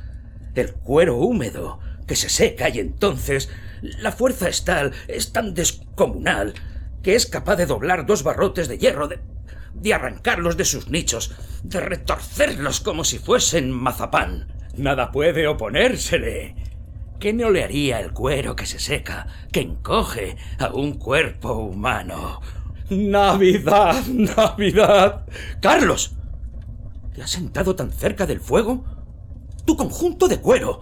El 0.54 0.72
cuero 0.72 1.16
húmedo, 1.16 1.78
que 2.06 2.16
se 2.16 2.28
seca 2.28 2.68
y 2.70 2.78
entonces 2.78 3.50
la 3.82 4.12
fuerza 4.12 4.48
es 4.48 4.64
tal, 4.64 4.92
es 5.08 5.32
tan 5.32 5.54
descomunal, 5.54 6.54
que 7.02 7.14
es 7.14 7.26
capaz 7.26 7.56
de 7.56 7.66
doblar 7.66 8.06
dos 8.06 8.22
barrotes 8.22 8.68
de 8.68 8.78
hierro, 8.78 9.06
de, 9.06 9.20
de 9.74 9.94
arrancarlos 9.94 10.56
de 10.56 10.64
sus 10.64 10.88
nichos, 10.88 11.34
de 11.62 11.80
retorcerlos 11.80 12.80
como 12.80 13.04
si 13.04 13.18
fuesen 13.18 13.70
mazapán. 13.70 14.48
Nada 14.76 15.12
puede 15.12 15.46
oponérsele. 15.46 16.54
¿Qué 17.18 17.32
no 17.32 17.50
le 17.50 17.64
haría 17.64 18.00
el 18.00 18.12
cuero 18.12 18.54
que 18.56 18.66
se 18.66 18.78
seca, 18.78 19.26
que 19.50 19.60
encoge 19.60 20.36
a 20.58 20.68
un 20.68 20.94
cuerpo 20.94 21.52
humano? 21.54 22.40
Navidad, 22.90 24.04
Navidad. 24.06 25.24
Carlos, 25.60 26.14
¿te 27.14 27.22
has 27.22 27.30
sentado 27.30 27.74
tan 27.74 27.90
cerca 27.90 28.26
del 28.26 28.40
fuego? 28.40 28.84
Tu 29.64 29.76
conjunto 29.76 30.28
de 30.28 30.40
cuero. 30.40 30.80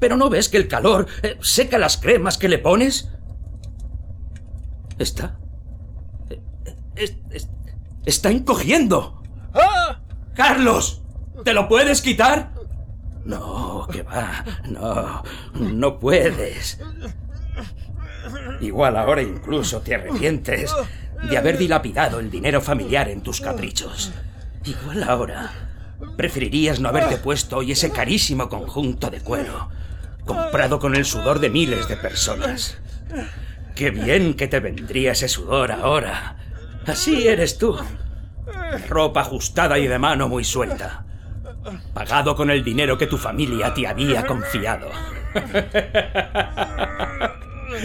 ¿Pero 0.00 0.16
no 0.16 0.28
ves 0.28 0.48
que 0.48 0.58
el 0.58 0.68
calor 0.68 1.06
eh, 1.22 1.38
seca 1.40 1.78
las 1.78 1.96
cremas 1.96 2.36
que 2.36 2.48
le 2.48 2.58
pones? 2.58 3.08
Está. 4.98 5.38
eh, 6.28 6.40
es- 6.96 7.16
es- 7.30 7.48
está 8.04 8.30
encogiendo. 8.30 9.22
¡Carlos! 10.34 11.02
¿Te 11.44 11.54
lo 11.54 11.66
puedes 11.68 12.02
quitar? 12.02 12.52
No, 13.26 13.86
que 13.90 14.02
va. 14.02 14.44
No, 14.64 15.22
no 15.54 15.98
puedes. 15.98 16.78
Igual 18.60 18.96
ahora 18.96 19.22
incluso 19.22 19.80
te 19.80 19.94
arrepientes 19.94 20.74
de 21.28 21.36
haber 21.36 21.58
dilapidado 21.58 22.20
el 22.20 22.30
dinero 22.30 22.60
familiar 22.60 23.08
en 23.08 23.22
tus 23.22 23.40
caprichos. 23.40 24.12
Igual 24.64 25.02
ahora 25.02 25.52
preferirías 26.16 26.80
no 26.80 26.88
haberte 26.88 27.16
puesto 27.16 27.58
hoy 27.58 27.72
ese 27.72 27.90
carísimo 27.90 28.48
conjunto 28.48 29.10
de 29.10 29.20
cuero, 29.20 29.68
comprado 30.24 30.78
con 30.78 30.94
el 30.94 31.04
sudor 31.04 31.40
de 31.40 31.50
miles 31.50 31.88
de 31.88 31.96
personas. 31.96 32.78
Qué 33.74 33.90
bien 33.90 34.34
que 34.34 34.48
te 34.48 34.60
vendría 34.60 35.12
ese 35.12 35.28
sudor 35.28 35.72
ahora. 35.72 36.36
Así 36.86 37.28
eres 37.28 37.58
tú. 37.58 37.76
Ropa 38.88 39.22
ajustada 39.22 39.78
y 39.78 39.86
de 39.86 39.98
mano 39.98 40.28
muy 40.28 40.44
suelta. 40.44 41.05
Pagado 41.94 42.34
con 42.34 42.50
el 42.50 42.64
dinero 42.64 42.98
que 42.98 43.06
tu 43.06 43.18
familia 43.18 43.74
te 43.74 43.86
había 43.86 44.26
confiado. 44.26 44.90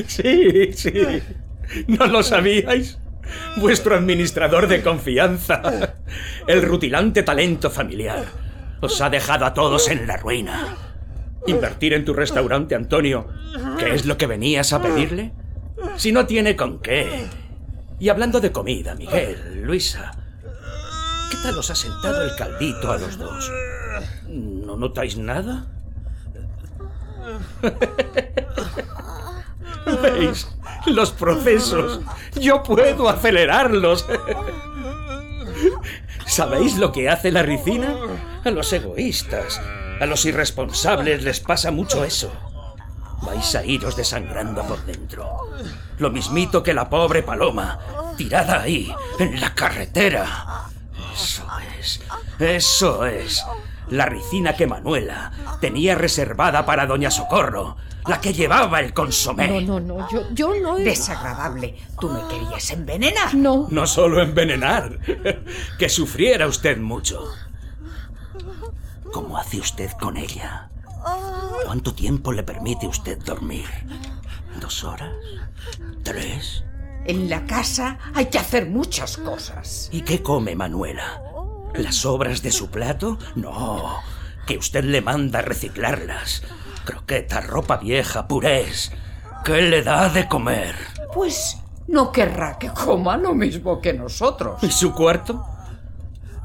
Sí, 0.07 0.71
sí. 0.73 0.93
¿No 1.87 2.07
lo 2.07 2.23
sabíais? 2.23 2.99
Vuestro 3.57 3.95
administrador 3.95 4.67
de 4.67 4.81
confianza, 4.81 5.61
el 6.47 6.61
rutilante 6.61 7.23
talento 7.23 7.69
familiar, 7.69 8.25
os 8.81 8.99
ha 9.01 9.09
dejado 9.09 9.45
a 9.45 9.53
todos 9.53 9.87
en 9.89 10.07
la 10.07 10.17
ruina. 10.17 10.75
Invertir 11.47 11.93
en 11.93 12.05
tu 12.05 12.13
restaurante, 12.13 12.75
Antonio, 12.75 13.27
¿qué 13.79 13.93
es 13.93 14.05
lo 14.05 14.17
que 14.17 14.27
venías 14.27 14.73
a 14.73 14.81
pedirle? 14.81 15.33
Si 15.97 16.11
no 16.11 16.25
tiene 16.25 16.55
con 16.55 16.79
qué. 16.81 17.25
Y 17.99 18.09
hablando 18.09 18.39
de 18.39 18.51
comida, 18.51 18.95
Miguel, 18.95 19.61
Luisa, 19.63 20.11
¿qué 21.31 21.37
tal 21.37 21.57
os 21.57 21.71
ha 21.71 21.75
sentado 21.75 22.21
el 22.23 22.35
caldito 22.35 22.91
a 22.91 22.97
los 22.97 23.17
dos? 23.17 23.49
¿No 24.27 24.75
notáis 24.75 25.17
nada? 25.17 25.67
¿Veis? 30.01 30.47
Los 30.85 31.11
procesos. 31.11 32.01
Yo 32.39 32.63
puedo 32.63 33.09
acelerarlos. 33.09 34.05
¿Sabéis 36.25 36.77
lo 36.77 36.91
que 36.91 37.09
hace 37.09 37.31
la 37.31 37.43
ricina? 37.43 37.95
A 38.43 38.51
los 38.51 38.71
egoístas, 38.73 39.61
a 39.99 40.05
los 40.05 40.25
irresponsables 40.25 41.23
les 41.23 41.39
pasa 41.39 41.71
mucho 41.71 42.03
eso. 42.03 42.31
Vais 43.21 43.55
a 43.55 43.63
iros 43.63 43.95
desangrando 43.95 44.63
por 44.63 44.83
dentro. 44.85 45.51
Lo 45.99 46.09
mismito 46.09 46.63
que 46.63 46.73
la 46.73 46.89
pobre 46.89 47.21
paloma, 47.21 47.79
tirada 48.17 48.61
ahí, 48.61 48.91
en 49.19 49.39
la 49.39 49.53
carretera. 49.53 50.70
Eso 51.21 51.47
es, 51.79 52.01
eso 52.39 53.05
es. 53.05 53.45
La 53.89 54.05
ricina 54.05 54.55
que 54.55 54.67
Manuela 54.67 55.31
tenía 55.59 55.95
reservada 55.95 56.65
para 56.65 56.85
Doña 56.85 57.11
Socorro, 57.11 57.77
la 58.07 58.21
que 58.21 58.33
llevaba 58.33 58.79
el 58.79 58.93
consomé. 58.93 59.47
No, 59.61 59.79
no, 59.79 59.79
no, 59.79 60.09
yo, 60.09 60.23
yo 60.31 60.53
no 60.61 60.77
he... 60.77 60.83
Desagradable. 60.83 61.77
¿Tú 61.99 62.09
me 62.09 62.25
querías 62.27 62.71
envenenar? 62.71 63.33
No. 63.35 63.67
No 63.69 63.85
solo 63.85 64.21
envenenar, 64.21 64.97
que 65.77 65.89
sufriera 65.89 66.47
usted 66.47 66.77
mucho. 66.77 67.25
¿Cómo 69.11 69.37
hace 69.37 69.59
usted 69.59 69.91
con 69.99 70.17
ella? 70.17 70.69
¿Cuánto 71.65 71.93
tiempo 71.93 72.31
le 72.31 72.43
permite 72.43 72.87
usted 72.87 73.17
dormir? 73.19 73.67
¿Dos 74.59 74.83
horas? 74.83 75.11
¿Tres? 76.03 76.63
En 77.05 77.29
la 77.29 77.45
casa 77.45 77.97
hay 78.13 78.27
que 78.27 78.37
hacer 78.37 78.67
muchas 78.67 79.17
cosas. 79.17 79.89
¿Y 79.91 80.01
qué 80.01 80.21
come 80.21 80.55
Manuela? 80.55 81.21
¿Las 81.73 81.95
sobras 81.95 82.41
de 82.41 82.51
su 82.51 82.69
plato? 82.69 83.17
No, 83.35 83.97
que 84.45 84.57
usted 84.57 84.83
le 84.83 85.01
manda 85.01 85.41
reciclarlas. 85.41 86.43
Croquetas, 86.85 87.47
ropa 87.47 87.77
vieja, 87.77 88.27
purés. 88.27 88.91
¿Qué 89.43 89.61
le 89.61 89.81
da 89.81 90.09
de 90.09 90.27
comer? 90.27 90.75
Pues 91.13 91.57
no 91.87 92.11
querrá 92.11 92.57
que 92.59 92.69
coma 92.69 93.17
lo 93.17 93.33
mismo 93.33 93.81
que 93.81 93.93
nosotros. 93.93 94.61
¿Y 94.63 94.69
su 94.69 94.93
cuarto? 94.93 95.45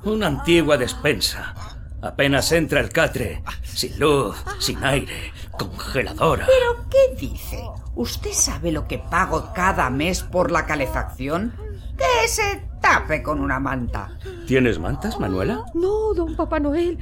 Una 0.04 0.28
antigua 0.28 0.76
despensa. 0.76 1.54
Apenas 2.00 2.52
entra 2.52 2.80
el 2.80 2.90
catre, 2.90 3.42
sin 3.64 3.98
luz, 3.98 4.36
sin 4.60 4.82
aire, 4.84 5.32
congeladora. 5.58 6.46
¿Pero 6.46 6.86
qué 6.88 7.16
dice? 7.16 7.62
¿Usted 7.96 8.32
sabe 8.32 8.72
lo 8.72 8.86
que 8.86 8.98
pago 8.98 9.52
cada 9.54 9.88
mes 9.88 10.22
por 10.22 10.50
la 10.50 10.66
calefacción? 10.66 11.54
Que 11.96 12.28
se 12.28 12.62
tape 12.80 13.22
con 13.22 13.40
una 13.40 13.58
manta. 13.58 14.18
¿Tienes 14.46 14.78
mantas, 14.78 15.18
Manuela? 15.18 15.64
No, 15.72 16.12
don 16.14 16.36
Papá 16.36 16.60
Noel. 16.60 16.98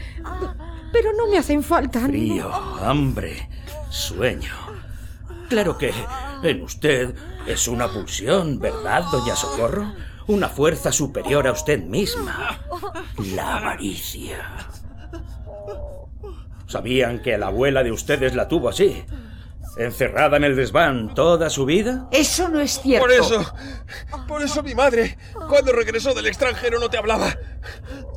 Pero 0.93 1.13
no 1.17 1.27
me 1.29 1.37
hacen 1.39 1.65
falta. 1.65 1.99
no. 2.01 2.07
Frío, 2.07 2.51
hambre, 2.81 3.49
sueño. 3.91 4.53
Claro 5.49 5.77
que 5.77 5.93
en 6.45 6.63
usted 6.63 7.15
es 7.47 7.67
una 7.67 7.89
pulsión, 7.89 8.61
¿verdad, 8.61 9.03
doña 9.11 9.35
Socorro? 9.35 9.93
Una 10.29 10.49
fuerza 10.49 10.93
superior 10.93 11.47
a 11.49 11.53
usted 11.53 11.83
misma. 11.83 12.61
La 13.35 13.57
avaricia. 13.57 14.39
¿Sabían 16.67 17.21
que 17.21 17.37
la 17.37 17.49
abuela 17.49 17.83
de 17.83 17.93
ustedes 17.93 18.35
la 18.35 18.49
tuvo 18.49 18.69
así? 18.69 19.05
¿Encerrada 19.77 20.37
en 20.37 20.45
el 20.45 20.55
desván 20.55 21.15
toda 21.15 21.51
su 21.51 21.65
vida? 21.65 22.07
Eso 22.13 22.49
no 22.49 22.61
es 22.61 22.81
cierto. 22.81 23.07
Por 23.07 23.13
eso, 23.13 23.55
por 24.29 24.43
eso 24.43 24.63
mi 24.63 24.75
madre, 24.75 25.19
cuando 25.49 25.73
regresó 25.73 26.15
del 26.15 26.27
extranjero, 26.27 26.79
no 26.79 26.89
te 26.89 26.97
hablaba. 26.97 27.37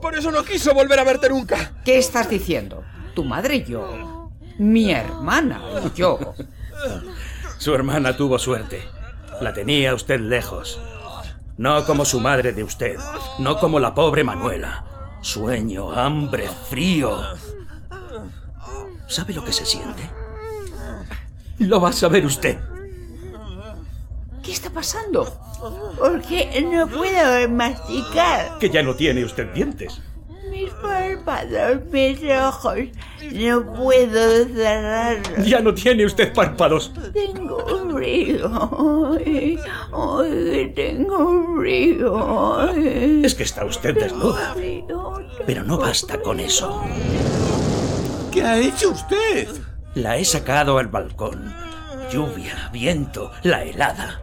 Por 0.02 0.16
eso 0.16 0.32
no 0.32 0.44
quiso 0.44 0.74
volver 0.74 1.00
a 1.00 1.04
verte 1.04 1.30
nunca. 1.30 1.74
¿Qué 1.84 1.98
estás 1.98 2.30
diciendo? 2.30 2.84
¿Tu 3.16 3.24
madre 3.24 3.56
y 3.56 3.64
yo? 3.64 4.32
Mi 4.60 4.92
hermana 4.92 5.62
y 5.84 5.98
yo. 5.98 6.36
Su 7.58 7.74
hermana 7.74 8.16
tuvo 8.16 8.38
suerte. 8.38 8.84
La 9.42 9.54
tenía 9.54 9.96
usted 9.96 10.20
lejos. 10.20 10.80
No 11.58 11.86
como 11.86 12.06
su 12.06 12.20
madre 12.20 12.54
de 12.54 12.64
usted. 12.64 12.98
No 13.40 13.58
como 13.58 13.80
la 13.80 13.96
pobre 13.96 14.24
Manuela. 14.24 14.86
Sueño, 15.22 15.92
hambre, 15.92 16.48
frío. 16.70 17.20
¿Sabe 19.08 19.34
lo 19.34 19.44
que 19.44 19.54
se 19.54 19.66
siente? 19.66 20.08
Lo 21.60 21.82
va 21.82 21.90
a 21.90 21.94
saber 21.94 22.26
usted. 22.26 22.58
¿Qué 24.44 24.52
está 24.52 24.70
pasando? 24.70 25.28
Porque 25.98 26.62
no 26.72 26.88
puedo 26.88 27.50
masticar. 27.50 28.58
Que 28.60 28.70
ya 28.70 28.84
no 28.84 28.96
tiene 28.96 29.26
usted 29.26 29.52
dientes. 29.54 30.02
Mis 30.50 30.70
párpados, 30.72 31.82
mis 31.92 32.20
ojos. 32.32 32.78
No 33.34 33.74
puedo 33.74 34.46
cerrarlos. 34.46 35.46
Ya 35.46 35.60
no 35.60 35.74
tiene 35.74 36.06
usted 36.06 36.32
párpados. 36.34 36.94
Tengo 37.14 37.92
frío. 37.92 39.18
Ay, 39.20 39.60
ay, 39.94 40.72
tengo 40.74 41.58
frío. 41.58 42.60
Ay, 42.60 43.22
Es 43.26 43.36
que 43.36 43.44
está 43.44 43.66
usted 43.66 43.96
desnuda. 43.96 44.56
Pero 45.46 45.64
no 45.64 45.78
basta 45.78 46.22
con 46.22 46.40
eso. 46.40 46.82
¿Qué 48.32 48.42
ha 48.44 48.58
hecho 48.58 48.92
usted? 48.92 49.50
La 49.98 50.16
he 50.16 50.26
sacado 50.26 50.78
al 50.78 50.90
balcón. 50.90 51.52
Lluvia, 52.12 52.70
viento, 52.72 53.32
la 53.42 53.64
helada. 53.64 54.22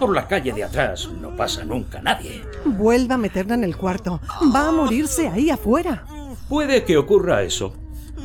Por 0.00 0.12
la 0.12 0.26
calle 0.26 0.52
de 0.52 0.64
atrás 0.64 1.08
no 1.20 1.36
pasa 1.36 1.64
nunca 1.64 2.02
nadie. 2.02 2.44
Vuelva 2.64 3.14
a 3.14 3.18
meterla 3.18 3.54
en 3.54 3.62
el 3.62 3.76
cuarto. 3.76 4.20
Va 4.52 4.66
a 4.66 4.72
morirse 4.72 5.28
ahí 5.28 5.48
afuera. 5.48 6.04
Puede 6.48 6.84
que 6.84 6.96
ocurra 6.96 7.42
eso. 7.42 7.72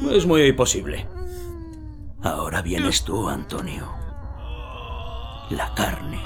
Es 0.09 0.25
muy 0.25 0.51
posible. 0.53 1.07
Ahora 2.23 2.63
vienes 2.63 3.03
tú, 3.03 3.29
Antonio. 3.29 3.87
La 5.51 5.71
carne. 5.75 6.19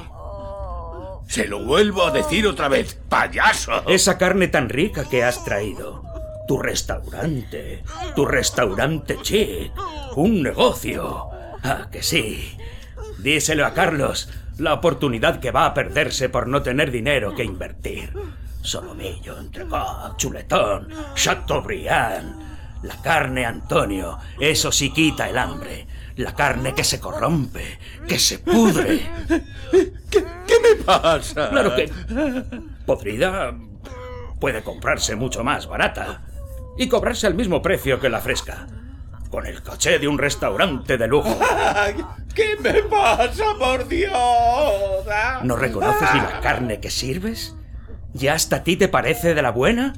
Se 1.27 1.49
lo 1.49 1.65
vuelvo 1.65 2.05
a 2.05 2.11
decir 2.11 2.47
otra 2.47 2.69
vez, 2.69 2.97
payaso. 3.09 3.85
Esa 3.89 4.17
carne 4.17 4.47
tan 4.47 4.69
rica 4.69 5.03
que 5.03 5.21
has 5.21 5.43
traído. 5.43 6.14
Tu 6.47 6.57
restaurante. 6.57 7.83
Tu 8.15 8.25
restaurante 8.25 9.17
chic. 9.21 9.71
Un 10.15 10.43
negocio. 10.43 11.29
Ah, 11.63 11.87
que 11.91 12.03
sí. 12.03 12.55
Díselo 13.17 13.65
a 13.65 13.73
Carlos 13.73 14.29
La 14.57 14.73
oportunidad 14.73 15.39
que 15.39 15.51
va 15.51 15.65
a 15.65 15.73
perderse 15.73 16.29
por 16.29 16.47
no 16.47 16.61
tener 16.61 16.91
dinero 16.91 17.33
que 17.33 17.43
invertir. 17.43 18.13
Solomillo, 18.61 19.37
entrecot, 19.37 20.15
chuletón, 20.17 20.89
chateaubriand. 21.13 22.83
La 22.83 23.01
carne, 23.01 23.45
Antonio, 23.45 24.17
eso 24.39 24.71
sí 24.71 24.91
quita 24.91 25.27
el 25.29 25.37
hambre. 25.37 25.87
La 26.17 26.33
carne 26.33 26.73
que 26.73 26.83
se 26.83 26.99
corrompe, 26.99 27.79
que 28.07 28.17
se 28.19 28.39
pudre. 28.39 29.09
¿Qué 30.09 30.59
me 30.61 30.83
pasa? 30.83 31.49
Claro 31.49 31.75
que 31.75 31.91
podrida 32.85 33.53
puede 34.39 34.63
comprarse 34.63 35.15
mucho 35.15 35.43
más 35.43 35.67
barata 35.67 36.21
y 36.77 36.89
cobrarse 36.89 37.27
al 37.27 37.35
mismo 37.35 37.61
precio 37.61 37.99
que 37.99 38.09
la 38.09 38.21
fresca. 38.21 38.67
Con 39.29 39.45
el 39.45 39.61
coché 39.63 39.99
de 39.99 40.07
un 40.07 40.17
restaurante 40.17 40.97
de 40.97 41.07
lujo. 41.07 41.37
Ay, 41.75 41.95
¿Qué 42.35 42.57
me 42.61 42.83
pasa, 42.83 43.45
por 43.57 43.87
Dios? 43.87 44.11
Ah. 44.13 45.39
¿No 45.43 45.55
reconoces 45.55 46.13
ni 46.13 46.19
la 46.19 46.41
carne 46.41 46.81
que 46.81 46.91
sirves? 46.91 47.55
¿Ya 48.13 48.33
hasta 48.33 48.57
a 48.57 48.63
ti 48.63 48.75
te 48.75 48.89
parece 48.89 49.33
de 49.33 49.41
la 49.41 49.51
buena? 49.51 49.93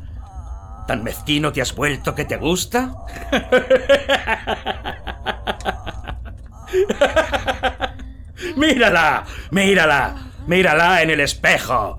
¿Tan 0.88 1.04
mezquino 1.04 1.52
te 1.52 1.62
has 1.62 1.76
vuelto 1.76 2.16
que 2.16 2.24
te 2.26 2.38
gusta? 2.38 2.94
¡Mírala! 8.56 9.26
¡Mírala! 9.52 10.16
¡Mírala 10.46 11.02
en 11.02 11.10
el 11.10 11.22
espejo! 11.22 11.98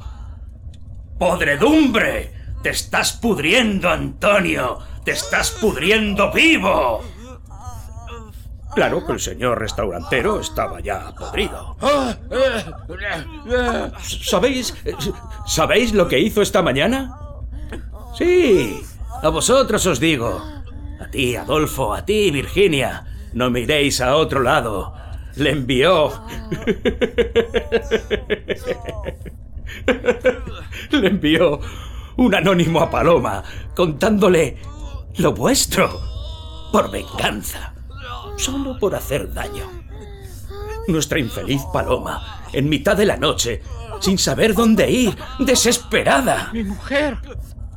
¡Podredumbre! 1.18 2.37
¡Te 2.62 2.70
estás 2.70 3.12
pudriendo, 3.12 3.88
Antonio! 3.88 4.78
¡Te 5.04 5.12
estás 5.12 5.52
pudriendo 5.52 6.32
vivo! 6.32 7.04
Claro 8.74 9.06
que 9.06 9.12
el 9.12 9.20
señor 9.20 9.58
restaurantero 9.58 10.40
estaba 10.40 10.80
ya 10.80 11.14
podrido. 11.14 11.76
¿Sabéis? 14.00 14.74
¿Sabéis 15.46 15.94
lo 15.94 16.08
que 16.08 16.18
hizo 16.18 16.42
esta 16.42 16.62
mañana? 16.62 17.16
Sí, 18.16 18.80
a 19.22 19.28
vosotros 19.30 19.86
os 19.86 20.00
digo. 20.00 20.42
A 21.00 21.08
ti, 21.10 21.36
Adolfo, 21.36 21.94
a 21.94 22.04
ti, 22.04 22.30
Virginia. 22.30 23.06
No 23.32 23.50
miréis 23.50 24.00
a 24.00 24.16
otro 24.16 24.40
lado. 24.40 24.94
Le 25.36 25.50
envió. 25.50 26.12
Le 30.90 31.08
envió 31.08 31.60
un 32.18 32.34
anónimo 32.34 32.80
a 32.80 32.90
Paloma 32.90 33.42
contándole 33.74 34.58
lo 35.16 35.32
vuestro 35.32 36.00
por 36.72 36.90
venganza. 36.90 37.72
Solo 38.36 38.78
por 38.78 38.94
hacer 38.94 39.32
daño. 39.32 39.64
Nuestra 40.88 41.18
infeliz 41.18 41.62
Paloma, 41.72 42.42
en 42.52 42.68
mitad 42.68 42.96
de 42.96 43.06
la 43.06 43.16
noche, 43.16 43.62
sin 44.00 44.18
saber 44.18 44.54
dónde 44.54 44.90
ir, 44.90 45.16
desesperada. 45.38 46.50
Mi 46.52 46.64
mujer. 46.64 47.18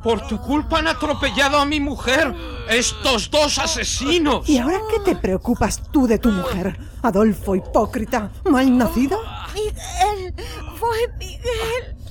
Por 0.02 0.26
tu 0.26 0.40
culpa 0.40 0.80
han 0.80 0.88
atropellado 0.88 1.58
a 1.58 1.64
mi 1.64 1.78
mujer. 1.78 2.34
Estos 2.68 3.30
dos 3.30 3.58
asesinos. 3.58 4.48
¿Y 4.48 4.58
ahora 4.58 4.80
qué 4.90 4.98
te 4.98 5.14
preocupas 5.14 5.80
tú 5.92 6.08
de 6.08 6.18
tu 6.18 6.30
mujer? 6.30 6.76
Adolfo, 7.02 7.54
hipócrita, 7.54 8.32
mal 8.50 8.76
nacido. 8.76 9.20
Miguel, 9.54 10.34
fue 10.76 10.96
Miguel. 11.18 12.01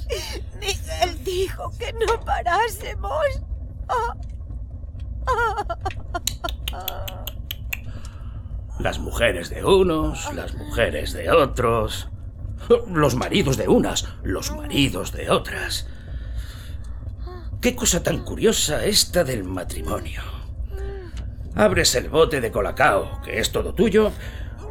Miguel 0.59 1.23
dijo 1.23 1.71
que 1.77 1.93
no 1.93 2.19
parásemos. 2.23 3.25
Ah. 3.87 4.15
Las 8.79 8.99
mujeres 8.99 9.49
de 9.49 9.63
unos, 9.63 10.33
las 10.33 10.55
mujeres 10.55 11.13
de 11.13 11.29
otros. 11.31 12.09
Los 12.87 13.15
maridos 13.15 13.57
de 13.57 13.67
unas, 13.67 14.07
los 14.23 14.51
maridos 14.55 15.11
de 15.11 15.29
otras. 15.29 15.87
Qué 17.59 17.75
cosa 17.75 18.01
tan 18.01 18.23
curiosa 18.23 18.85
esta 18.85 19.23
del 19.23 19.43
matrimonio. 19.43 20.21
Abres 21.55 21.95
el 21.95 22.09
bote 22.09 22.41
de 22.41 22.51
colacao, 22.51 23.21
que 23.23 23.39
es 23.39 23.51
todo 23.51 23.73
tuyo, 23.73 24.11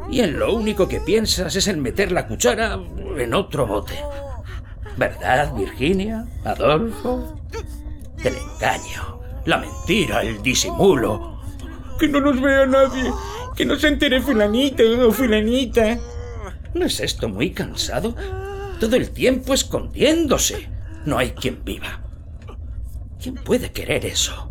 y 0.09 0.21
en 0.21 0.39
lo 0.39 0.53
único 0.53 0.87
que 0.87 0.99
piensas 0.99 1.55
es 1.55 1.67
en 1.67 1.81
meter 1.81 2.11
la 2.11 2.27
cuchara 2.27 2.79
en 3.17 3.33
otro 3.33 3.65
bote. 3.67 3.97
¿Verdad, 4.97 5.53
Virginia? 5.55 6.25
Adolfo? 6.43 7.39
El 8.23 8.35
engaño, 8.35 9.19
la 9.45 9.57
mentira, 9.57 10.21
el 10.21 10.41
disimulo. 10.41 11.39
Que 11.99 12.07
no 12.07 12.19
nos 12.21 12.41
vea 12.41 12.65
nadie. 12.65 13.11
Que 13.55 13.65
no 13.65 13.75
se 13.75 13.87
entere 13.87 14.21
fulanita 14.21 14.83
o 15.05 15.11
fulanita. 15.11 15.97
¿No 16.73 16.85
es 16.85 16.99
esto 16.99 17.29
muy 17.29 17.51
cansado? 17.51 18.15
Todo 18.79 18.95
el 18.95 19.11
tiempo 19.11 19.53
escondiéndose. 19.53 20.69
No 21.05 21.17
hay 21.17 21.31
quien 21.31 21.63
viva. 21.63 22.01
¿Quién 23.21 23.35
puede 23.35 23.71
querer 23.71 24.05
eso? 24.05 24.49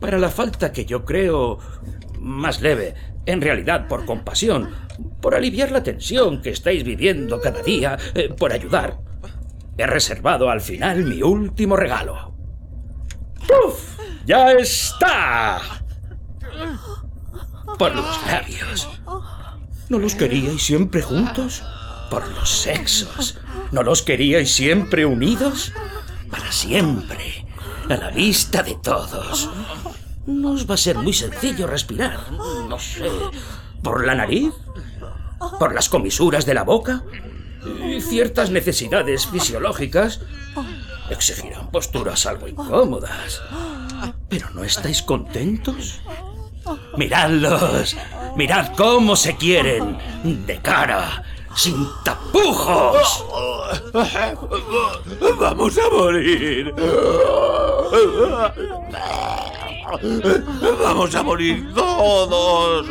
Para 0.00 0.18
la 0.18 0.30
falta 0.30 0.72
que 0.72 0.84
yo 0.84 1.04
creo 1.04 1.58
más 2.18 2.60
leve, 2.60 2.94
en 3.26 3.40
realidad 3.40 3.88
por 3.88 4.04
compasión, 4.04 4.70
por 5.20 5.34
aliviar 5.34 5.70
la 5.70 5.82
tensión 5.82 6.42
que 6.42 6.50
estáis 6.50 6.84
viviendo 6.84 7.40
cada 7.40 7.62
día, 7.62 7.98
eh, 8.14 8.28
por 8.36 8.52
ayudar, 8.52 8.98
he 9.76 9.86
reservado 9.86 10.50
al 10.50 10.60
final 10.60 11.04
mi 11.04 11.22
último 11.22 11.76
regalo. 11.76 12.34
¡Uf! 13.66 13.98
¡Ya 14.26 14.52
está! 14.52 15.60
Por 17.78 17.94
los 17.94 18.26
labios. 18.26 18.88
¿No 19.88 19.98
los 19.98 20.14
queríais 20.14 20.62
siempre 20.62 21.02
juntos? 21.02 21.62
Por 22.10 22.28
los 22.28 22.50
sexos. 22.50 23.38
¿No 23.72 23.82
los 23.82 24.02
queríais 24.02 24.52
siempre 24.52 25.06
unidos? 25.06 25.72
Para 26.30 26.52
siempre. 26.52 27.46
A 27.88 27.96
la 27.96 28.10
vista 28.10 28.62
de 28.62 28.76
todos. 28.82 29.48
No 30.26 30.52
os 30.52 30.68
va 30.68 30.74
a 30.74 30.78
ser 30.78 30.96
muy 30.98 31.12
sencillo 31.12 31.66
respirar. 31.66 32.30
No 32.68 32.78
sé. 32.78 33.10
¿Por 33.82 34.06
la 34.06 34.14
nariz? 34.14 34.52
¿Por 35.58 35.74
las 35.74 35.88
comisuras 35.88 36.46
de 36.46 36.54
la 36.54 36.64
boca? 36.64 37.02
Y 37.84 38.00
ciertas 38.00 38.50
necesidades 38.50 39.26
fisiológicas 39.26 40.20
exigirán 41.10 41.70
posturas 41.70 42.24
algo 42.26 42.48
incómodas. 42.48 43.42
¿Pero 44.28 44.50
no 44.54 44.64
estáis 44.64 45.02
contentos? 45.02 46.00
Miradlos. 46.96 47.96
Mirad 48.36 48.72
cómo 48.76 49.16
se 49.16 49.36
quieren. 49.36 49.98
De 50.46 50.60
cara. 50.60 51.24
Sin 51.56 51.86
tapujos. 52.04 53.24
Vamos 55.38 55.78
a 55.78 55.90
morir. 55.90 56.74
Vamos 60.82 61.14
a 61.14 61.22
morir 61.22 61.74
todos. 61.74 62.86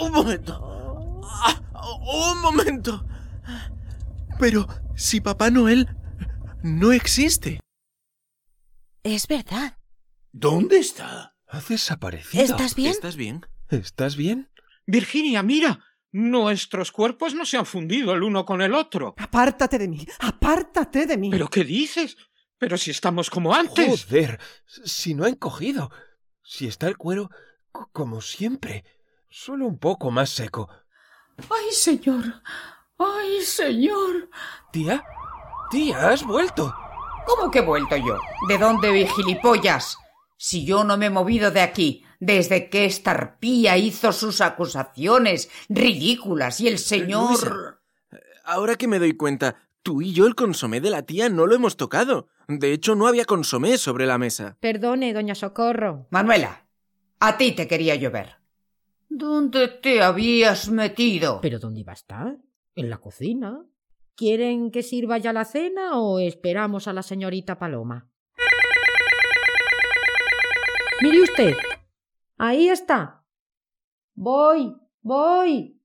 Un 0.00 0.12
momento. 0.12 1.20
Un 2.04 2.40
momento. 2.40 3.04
Pero 4.38 4.66
si 4.96 5.20
Papá 5.20 5.50
Noel 5.50 5.88
no 6.62 6.92
existe. 6.92 7.60
Es 9.02 9.26
verdad. 9.26 9.78
¿Dónde 10.32 10.78
está? 10.78 11.34
Ha 11.48 11.60
desaparecido. 11.60 12.44
¿Estás 12.44 12.74
bien? 12.74 12.90
¿Estás 12.90 13.16
bien? 13.16 13.46
¿Estás 13.68 14.16
bien? 14.16 14.50
Virginia, 14.86 15.42
mira. 15.42 15.84
Nuestros 16.14 16.92
cuerpos 16.92 17.34
no 17.34 17.46
se 17.46 17.56
han 17.56 17.64
fundido 17.64 18.12
el 18.12 18.22
uno 18.22 18.44
con 18.44 18.60
el 18.60 18.74
otro. 18.74 19.14
Apártate 19.16 19.78
de 19.78 19.88
mí, 19.88 20.06
apártate 20.18 21.06
de 21.06 21.16
mí. 21.16 21.30
¿Pero 21.30 21.48
qué 21.48 21.64
dices? 21.64 22.18
Pero 22.58 22.76
si 22.76 22.90
estamos 22.90 23.30
como 23.30 23.54
antes. 23.54 24.04
Joder, 24.04 24.38
si 24.66 25.14
no 25.14 25.24
ha 25.24 25.30
encogido. 25.30 25.90
Si 26.42 26.66
está 26.66 26.88
el 26.88 26.96
cuero 26.96 27.30
como 27.92 28.20
siempre. 28.20 28.84
Solo 29.28 29.66
un 29.66 29.78
poco 29.78 30.10
más 30.10 30.30
seco. 30.30 30.68
¡Ay, 31.38 31.72
señor! 31.72 32.42
¡Ay, 32.98 33.40
señor! 33.42 34.28
Tía, 34.70 35.02
tía, 35.70 36.10
has 36.10 36.24
vuelto. 36.24 36.74
¿Cómo 37.26 37.50
que 37.50 37.60
he 37.60 37.62
vuelto 37.62 37.96
yo? 37.96 38.18
¿De 38.48 38.58
dónde 38.58 38.90
vi 38.92 39.06
gilipollas? 39.06 39.96
Si 40.36 40.64
yo 40.64 40.84
no 40.84 40.96
me 40.96 41.06
he 41.06 41.10
movido 41.10 41.50
de 41.50 41.62
aquí 41.62 42.04
desde 42.20 42.68
que 42.68 42.84
esta 42.84 43.12
arpía 43.12 43.76
hizo 43.78 44.12
sus 44.12 44.40
acusaciones 44.40 45.48
ridículas 45.68 46.60
y 46.60 46.68
el 46.68 46.78
señor... 46.78 47.30
Luisa, 47.30 47.78
ahora 48.44 48.76
que 48.76 48.88
me 48.88 48.98
doy 48.98 49.16
cuenta, 49.16 49.56
tú 49.82 50.02
y 50.02 50.12
yo 50.12 50.26
el 50.26 50.34
consomé 50.34 50.80
de 50.80 50.90
la 50.90 51.02
tía 51.02 51.28
no 51.28 51.46
lo 51.46 51.54
hemos 51.54 51.76
tocado. 51.76 52.28
De 52.48 52.72
hecho, 52.72 52.94
no 52.94 53.06
había 53.06 53.24
consomé 53.24 53.78
sobre 53.78 54.06
la 54.06 54.18
mesa. 54.18 54.56
Perdone, 54.60 55.12
doña 55.12 55.34
Socorro. 55.34 56.06
Manuela, 56.10 56.66
a 57.20 57.36
ti 57.36 57.52
te 57.52 57.68
quería 57.68 57.94
yo 57.94 58.10
ver. 58.10 58.36
¿Dónde 59.08 59.68
te 59.68 60.02
habías 60.02 60.70
metido? 60.70 61.40
¿Pero 61.42 61.58
dónde 61.58 61.80
iba 61.80 61.92
a 61.92 61.94
estar? 61.94 62.38
¿En 62.74 62.88
la 62.88 62.98
cocina? 62.98 63.62
¿Quieren 64.14 64.70
que 64.70 64.82
sirva 64.82 65.18
ya 65.18 65.32
la 65.32 65.44
cena 65.44 65.98
o 65.98 66.18
esperamos 66.18 66.88
a 66.88 66.92
la 66.92 67.02
señorita 67.02 67.58
Paloma? 67.58 68.08
Mire 71.02 71.22
usted. 71.22 71.56
Ahí 72.38 72.68
está. 72.68 73.24
Voy, 74.14 74.76
voy. 75.02 75.80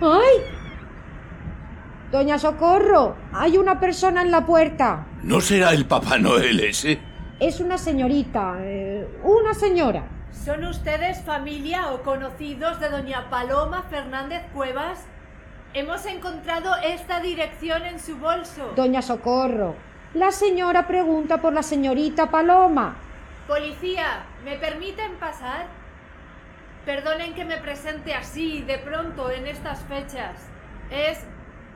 ¡Ay! 0.00 0.63
Doña 2.10 2.38
Socorro, 2.38 3.16
hay 3.32 3.56
una 3.56 3.80
persona 3.80 4.22
en 4.22 4.30
la 4.30 4.46
puerta. 4.46 5.06
¿No 5.22 5.40
será 5.40 5.72
el 5.72 5.86
Papá 5.86 6.18
Noel 6.18 6.60
ese? 6.60 6.98
Es 7.40 7.60
una 7.60 7.78
señorita, 7.78 8.56
eh, 8.60 9.08
una 9.24 9.54
señora. 9.54 10.04
¿Son 10.32 10.64
ustedes 10.64 11.22
familia 11.22 11.92
o 11.92 12.02
conocidos 12.02 12.78
de 12.78 12.90
doña 12.90 13.30
Paloma 13.30 13.84
Fernández 13.90 14.42
Cuevas? 14.52 15.04
Hemos 15.72 16.06
encontrado 16.06 16.70
esta 16.84 17.20
dirección 17.20 17.84
en 17.84 17.98
su 17.98 18.16
bolso. 18.18 18.72
Doña 18.76 19.02
Socorro, 19.02 19.74
la 20.12 20.30
señora 20.30 20.86
pregunta 20.86 21.38
por 21.38 21.52
la 21.52 21.62
señorita 21.62 22.30
Paloma. 22.30 22.94
Policía, 23.48 24.24
¿me 24.44 24.56
permiten 24.56 25.16
pasar? 25.16 25.66
Perdonen 26.86 27.34
que 27.34 27.44
me 27.44 27.56
presente 27.56 28.14
así 28.14 28.62
de 28.62 28.78
pronto 28.78 29.30
en 29.30 29.46
estas 29.46 29.80
fechas. 29.84 30.36
Es. 30.90 31.24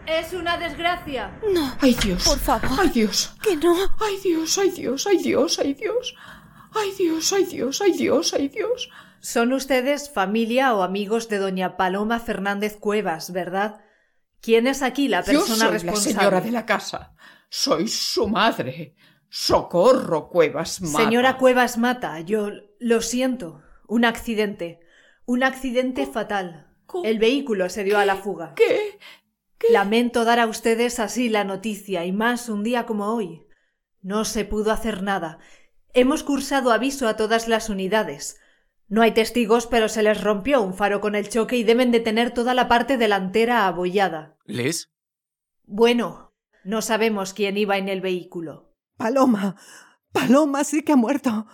Es 0.09 0.33
una 0.33 0.57
desgracia. 0.57 1.39
No. 1.53 1.77
Ay 1.81 1.95
Dios. 1.95 2.25
Por 2.25 2.39
favor. 2.39 2.79
Ay 2.81 2.89
Dios. 2.89 3.35
Que 3.43 3.57
no. 3.57 3.75
Ay 4.01 4.19
Dios, 4.23 4.59
ay 4.59 4.71
Dios, 4.71 5.07
ay 5.07 5.19
Dios, 5.19 5.59
ay 5.59 5.75
Dios. 5.75 6.15
Ay 6.75 6.93
Dios, 6.97 7.33
ay 7.33 7.45
Dios, 7.45 7.81
ay 7.81 7.93
Dios, 7.93 8.35
ay 8.35 8.49
Dios. 8.49 8.91
Son 9.21 9.53
ustedes 9.53 10.11
familia 10.11 10.75
o 10.75 10.83
amigos 10.83 11.29
de 11.29 11.39
doña 11.39 11.77
Paloma 11.77 12.21
Fernández 12.21 12.77
Cuevas, 12.77 13.33
¿verdad? 13.33 13.81
¿Quién 14.41 14.67
es 14.67 14.83
aquí 14.83 15.09
la 15.09 15.23
persona 15.23 15.47
Yo 15.49 15.57
soy 15.57 15.69
responsable? 15.71 16.15
la 16.15 16.21
señora 16.21 16.41
de 16.41 16.51
la 16.53 16.67
casa. 16.67 17.15
Soy 17.49 17.89
su 17.89 18.29
madre. 18.29 18.95
Socorro 19.29 20.29
Cuevas 20.29 20.81
Mata. 20.81 21.05
Señora 21.05 21.37
Cuevas 21.37 21.77
Mata, 21.77 22.21
yo 22.21 22.51
lo 22.79 23.01
siento. 23.03 23.63
Un 23.87 24.05
accidente. 24.05 24.81
Un 25.27 25.43
accidente 25.43 26.07
fatal. 26.07 26.69
El 27.05 27.19
vehículo 27.19 27.69
se 27.69 27.85
dio 27.85 27.99
a 27.99 28.07
la 28.07 28.17
fuga. 28.17 28.55
¿Qué? 28.55 28.99
Lamento 29.71 30.25
dar 30.25 30.39
a 30.39 30.47
ustedes 30.47 30.99
así 31.01 31.29
la 31.29 31.45
noticia, 31.45 32.05
y 32.05 32.13
más 32.13 32.49
un 32.49 32.63
día 32.63 32.87
como 32.87 33.15
hoy. 33.15 33.47
No 34.01 34.25
se 34.25 34.45
pudo 34.45 34.73
hacer 34.73 35.03
nada. 35.03 35.39
Hemos 35.93 36.23
cursado 36.23 36.71
aviso 36.71 37.09
a 37.09 37.17
todas 37.17 37.49
las 37.49 37.69
unidades. 37.69 38.39
No 38.89 39.03
hay 39.03 39.13
testigos, 39.13 39.67
pero 39.67 39.89
se 39.89 40.03
les 40.03 40.23
rompió 40.23 40.63
un 40.63 40.75
faro 40.75 41.01
con 41.01 41.15
el 41.15 41.29
choque 41.29 41.57
y 41.57 41.65
deben 41.65 41.91
de 41.91 42.01
tener 42.01 42.33
toda 42.33 42.55
la 42.55 42.69
parte 42.69 42.97
delantera 42.97 43.67
abollada. 43.67 44.37
¿Les? 44.45 44.91
Bueno, 45.65 46.35
no 46.65 46.81
sabemos 46.81 47.35
quién 47.35 47.57
iba 47.59 47.77
en 47.77 47.89
el 47.89 48.01
vehículo. 48.01 48.75
Paloma. 48.97 49.57
Paloma 50.13 50.65
sí 50.65 50.83
que 50.83 50.93
ha 50.93 50.97
muerto. 50.97 51.47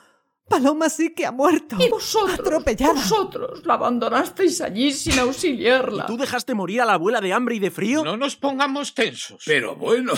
Paloma 0.49 0.89
sí 0.91 1.15
que 1.15 1.25
ha 1.27 1.33
muerto. 1.33 1.77
Y 1.79 1.89
vosotros, 1.89 2.39
Atropellada. 2.39 2.93
vosotros 2.93 3.65
la 3.65 3.75
abandonasteis 3.75 4.61
allí 4.61 4.93
sin 4.93 5.19
auxiliarla. 5.19 6.07
¿Tú 6.07 6.17
dejaste 6.17 6.55
morir 6.55 6.83
a 6.83 6.85
la 6.85 6.95
abuela 6.95 7.21
de 7.21 7.33
hambre 7.33 7.55
y 7.57 7.59
de 7.61 7.71
frío? 7.71 8.05
No 8.05 8.17
nos 8.17 8.37
pongamos 8.37 8.95
tensos. 8.95 9.43
Pero 9.47 9.75
bueno, 9.77 10.13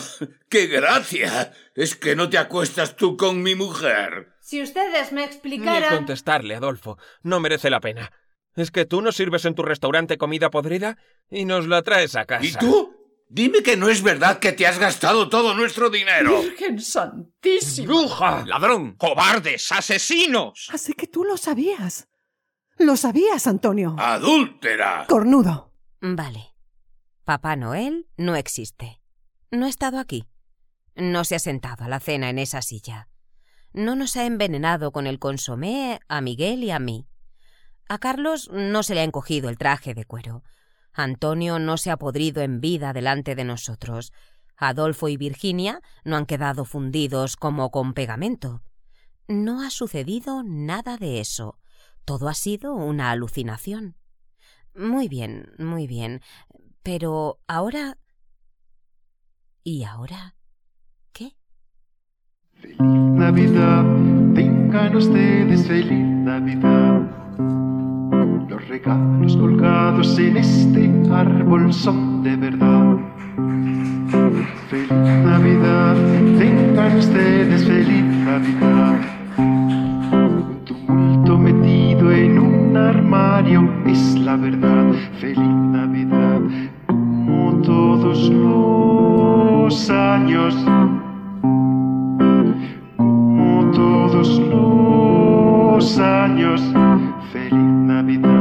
qué 0.49 0.67
gracia. 0.67 1.53
Es 1.75 1.95
que 1.95 2.17
no 2.17 2.29
te 2.29 2.39
acuestas 2.39 2.97
tú 2.97 3.17
con 3.17 3.43
mi 3.43 3.55
mujer. 3.55 4.33
Si 4.41 4.63
ustedes 4.63 5.13
me 5.13 5.21
Ni 5.21 5.27
explicaran. 5.27 5.95
contestarle, 5.97 6.55
Adolfo. 6.57 6.99
No 7.23 7.39
merece 7.41 7.71
la 7.71 7.81
pena. 7.81 8.11
Es 8.57 8.71
que 8.71 8.87
tú 8.87 9.03
nos 9.03 9.17
sirves 9.17 9.45
en 9.45 9.55
tu 9.55 9.63
restaurante 9.63 10.17
comida 10.19 10.51
podrida 10.51 10.97
y 11.31 11.45
nos 11.45 11.69
la 11.69 11.83
traes 11.83 12.17
a 12.17 12.25
casa. 12.25 12.45
¿Y 12.47 12.53
tú? 12.53 12.96
Dime 13.29 13.63
que 13.63 13.77
no 13.77 13.89
es 13.89 14.03
verdad 14.03 14.39
que 14.39 14.53
te 14.53 14.67
has 14.67 14.79
gastado 14.79 15.29
todo 15.29 15.55
nuestro 15.55 15.91
dinero. 15.91 16.43
Virgen 16.43 16.81
Santísima. 16.81 17.87
¡Bruja! 17.89 18.45
¡Ladrón! 18.47 18.95
¡Cobardes! 18.97 19.73
¡Asesinos! 19.73 20.69
Así 20.73 20.93
que 20.93 21.09
tú 21.09 21.25
lo 21.25 21.37
sabías. 21.37 22.09
Lo 22.79 22.97
sabías, 22.97 23.47
Antonio. 23.47 23.97
¡Adúltera! 23.99 25.07
Cornudo. 25.09 25.73
Vale. 26.01 26.55
Papá 27.25 27.57
Noel 27.57 28.07
no 28.17 28.37
existe. 28.37 29.03
No 29.51 29.67
ha 29.67 29.69
estado 29.69 29.99
aquí. 29.99 30.29
No 30.95 31.25
se 31.25 31.35
ha 31.35 31.41
sentado 31.41 31.85
a 31.85 31.89
la 31.89 31.99
cena 31.99 32.31
en 32.31 32.39
esa 32.39 32.63
silla. 32.63 33.09
No 33.73 33.97
nos 33.97 34.17
ha 34.17 34.25
envenenado 34.25 34.93
con 34.93 35.07
el 35.07 35.19
consomé 35.19 35.99
a 36.09 36.21
Miguel 36.21 36.63
y 36.63 36.71
a 36.71 36.79
mí. 36.79 37.09
A 37.89 37.99
Carlos 37.99 38.51
no 38.53 38.83
se 38.83 38.95
le 38.95 39.01
ha 39.01 39.05
encogido 39.05 39.49
el 39.49 39.59
traje 39.59 39.95
de 39.95 40.05
cuero. 40.05 40.45
Antonio 40.97 41.59
no 41.59 41.77
se 41.77 41.91
ha 41.91 41.99
podrido 41.99 42.43
en 42.43 42.61
vida 42.61 42.93
delante 42.93 43.35
de 43.35 43.45
nosotros. 43.45 44.13
Adolfo 44.57 45.09
y 45.09 45.17
Virginia 45.17 45.83
no 46.05 46.17
han 46.17 46.25
quedado 46.25 46.65
fundidos 46.65 47.37
como 47.37 47.71
con 47.71 47.93
pegamento. 47.93 48.63
No 49.29 49.63
ha 49.63 49.71
sucedido 49.71 50.43
nada 50.43 50.97
de 50.97 51.21
eso. 51.21 51.59
Todo 52.05 52.29
ha 52.29 52.35
sido 52.35 52.75
una 52.75 53.11
alucinación. 53.11 53.97
Muy 54.75 55.09
bien, 55.09 55.53
muy 55.59 55.87
bien. 55.87 56.23
Pero 56.83 57.41
ahora... 57.47 57.99
¿Y 59.65 59.85
ahora? 59.85 60.37
¿Qué? 61.13 61.37
Navidad, 62.79 63.85
tengan 64.35 64.97
ustedes 64.97 65.67
feliz 65.67 66.07
Navidad. 66.07 67.03
Los 68.57 68.69
regalos 68.69 69.37
colgados 69.37 70.19
en 70.19 70.39
este 70.39 70.91
árbol 71.13 71.71
son 71.75 72.23
de 72.23 72.37
verdad. 72.37 72.97
Feliz 74.71 74.91
Navidad, 74.91 75.95
tengan 76.39 76.97
ustedes 76.97 77.65
feliz 77.67 78.03
Navidad. 78.03 78.99
Un 79.37 80.65
tumulto 80.65 81.37
metido 81.37 82.11
en 82.11 82.39
un 82.39 82.77
armario 82.79 83.69
es 83.85 84.15
la 84.21 84.37
verdad. 84.37 84.91
Feliz 85.21 85.39
Navidad, 85.39 86.41
como 86.87 87.61
todos 87.61 88.31
los 88.31 89.91
años 89.91 90.57
como 92.97 93.71
todos 93.73 94.39
los 94.39 95.99
años. 95.99 96.63
Feliz 97.33 97.53
Navidad, 97.53 98.36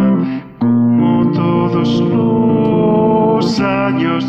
todos 1.72 2.00
los 2.00 3.60
años. 3.60 4.26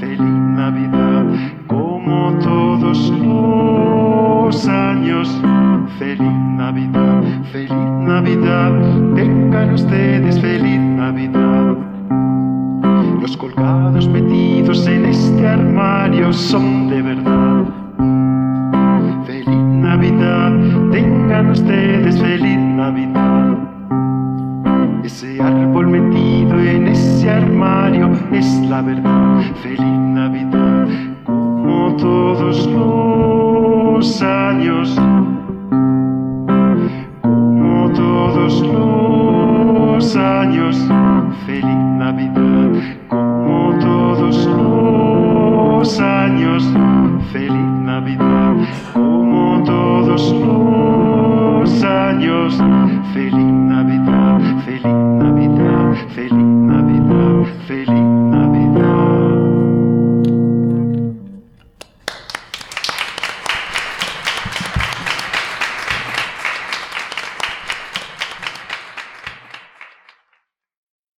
Feliz 0.00 0.20
Navidad, 0.20 1.26
como 1.66 2.32
todos 2.38 3.10
los 3.10 4.68
años. 4.68 5.28
Feliz 5.98 6.32
Navidad, 6.56 7.22
feliz 7.52 7.72
Navidad, 7.72 8.72
tengan 9.14 9.74
ustedes 9.74 10.40
feliz 10.40 10.80
Navidad. 10.80 11.76
Los 13.20 13.36
colgados 13.36 14.08
metidos 14.08 14.86
en 14.86 15.04
este 15.04 15.46
armario 15.46 16.32
son 16.32 16.81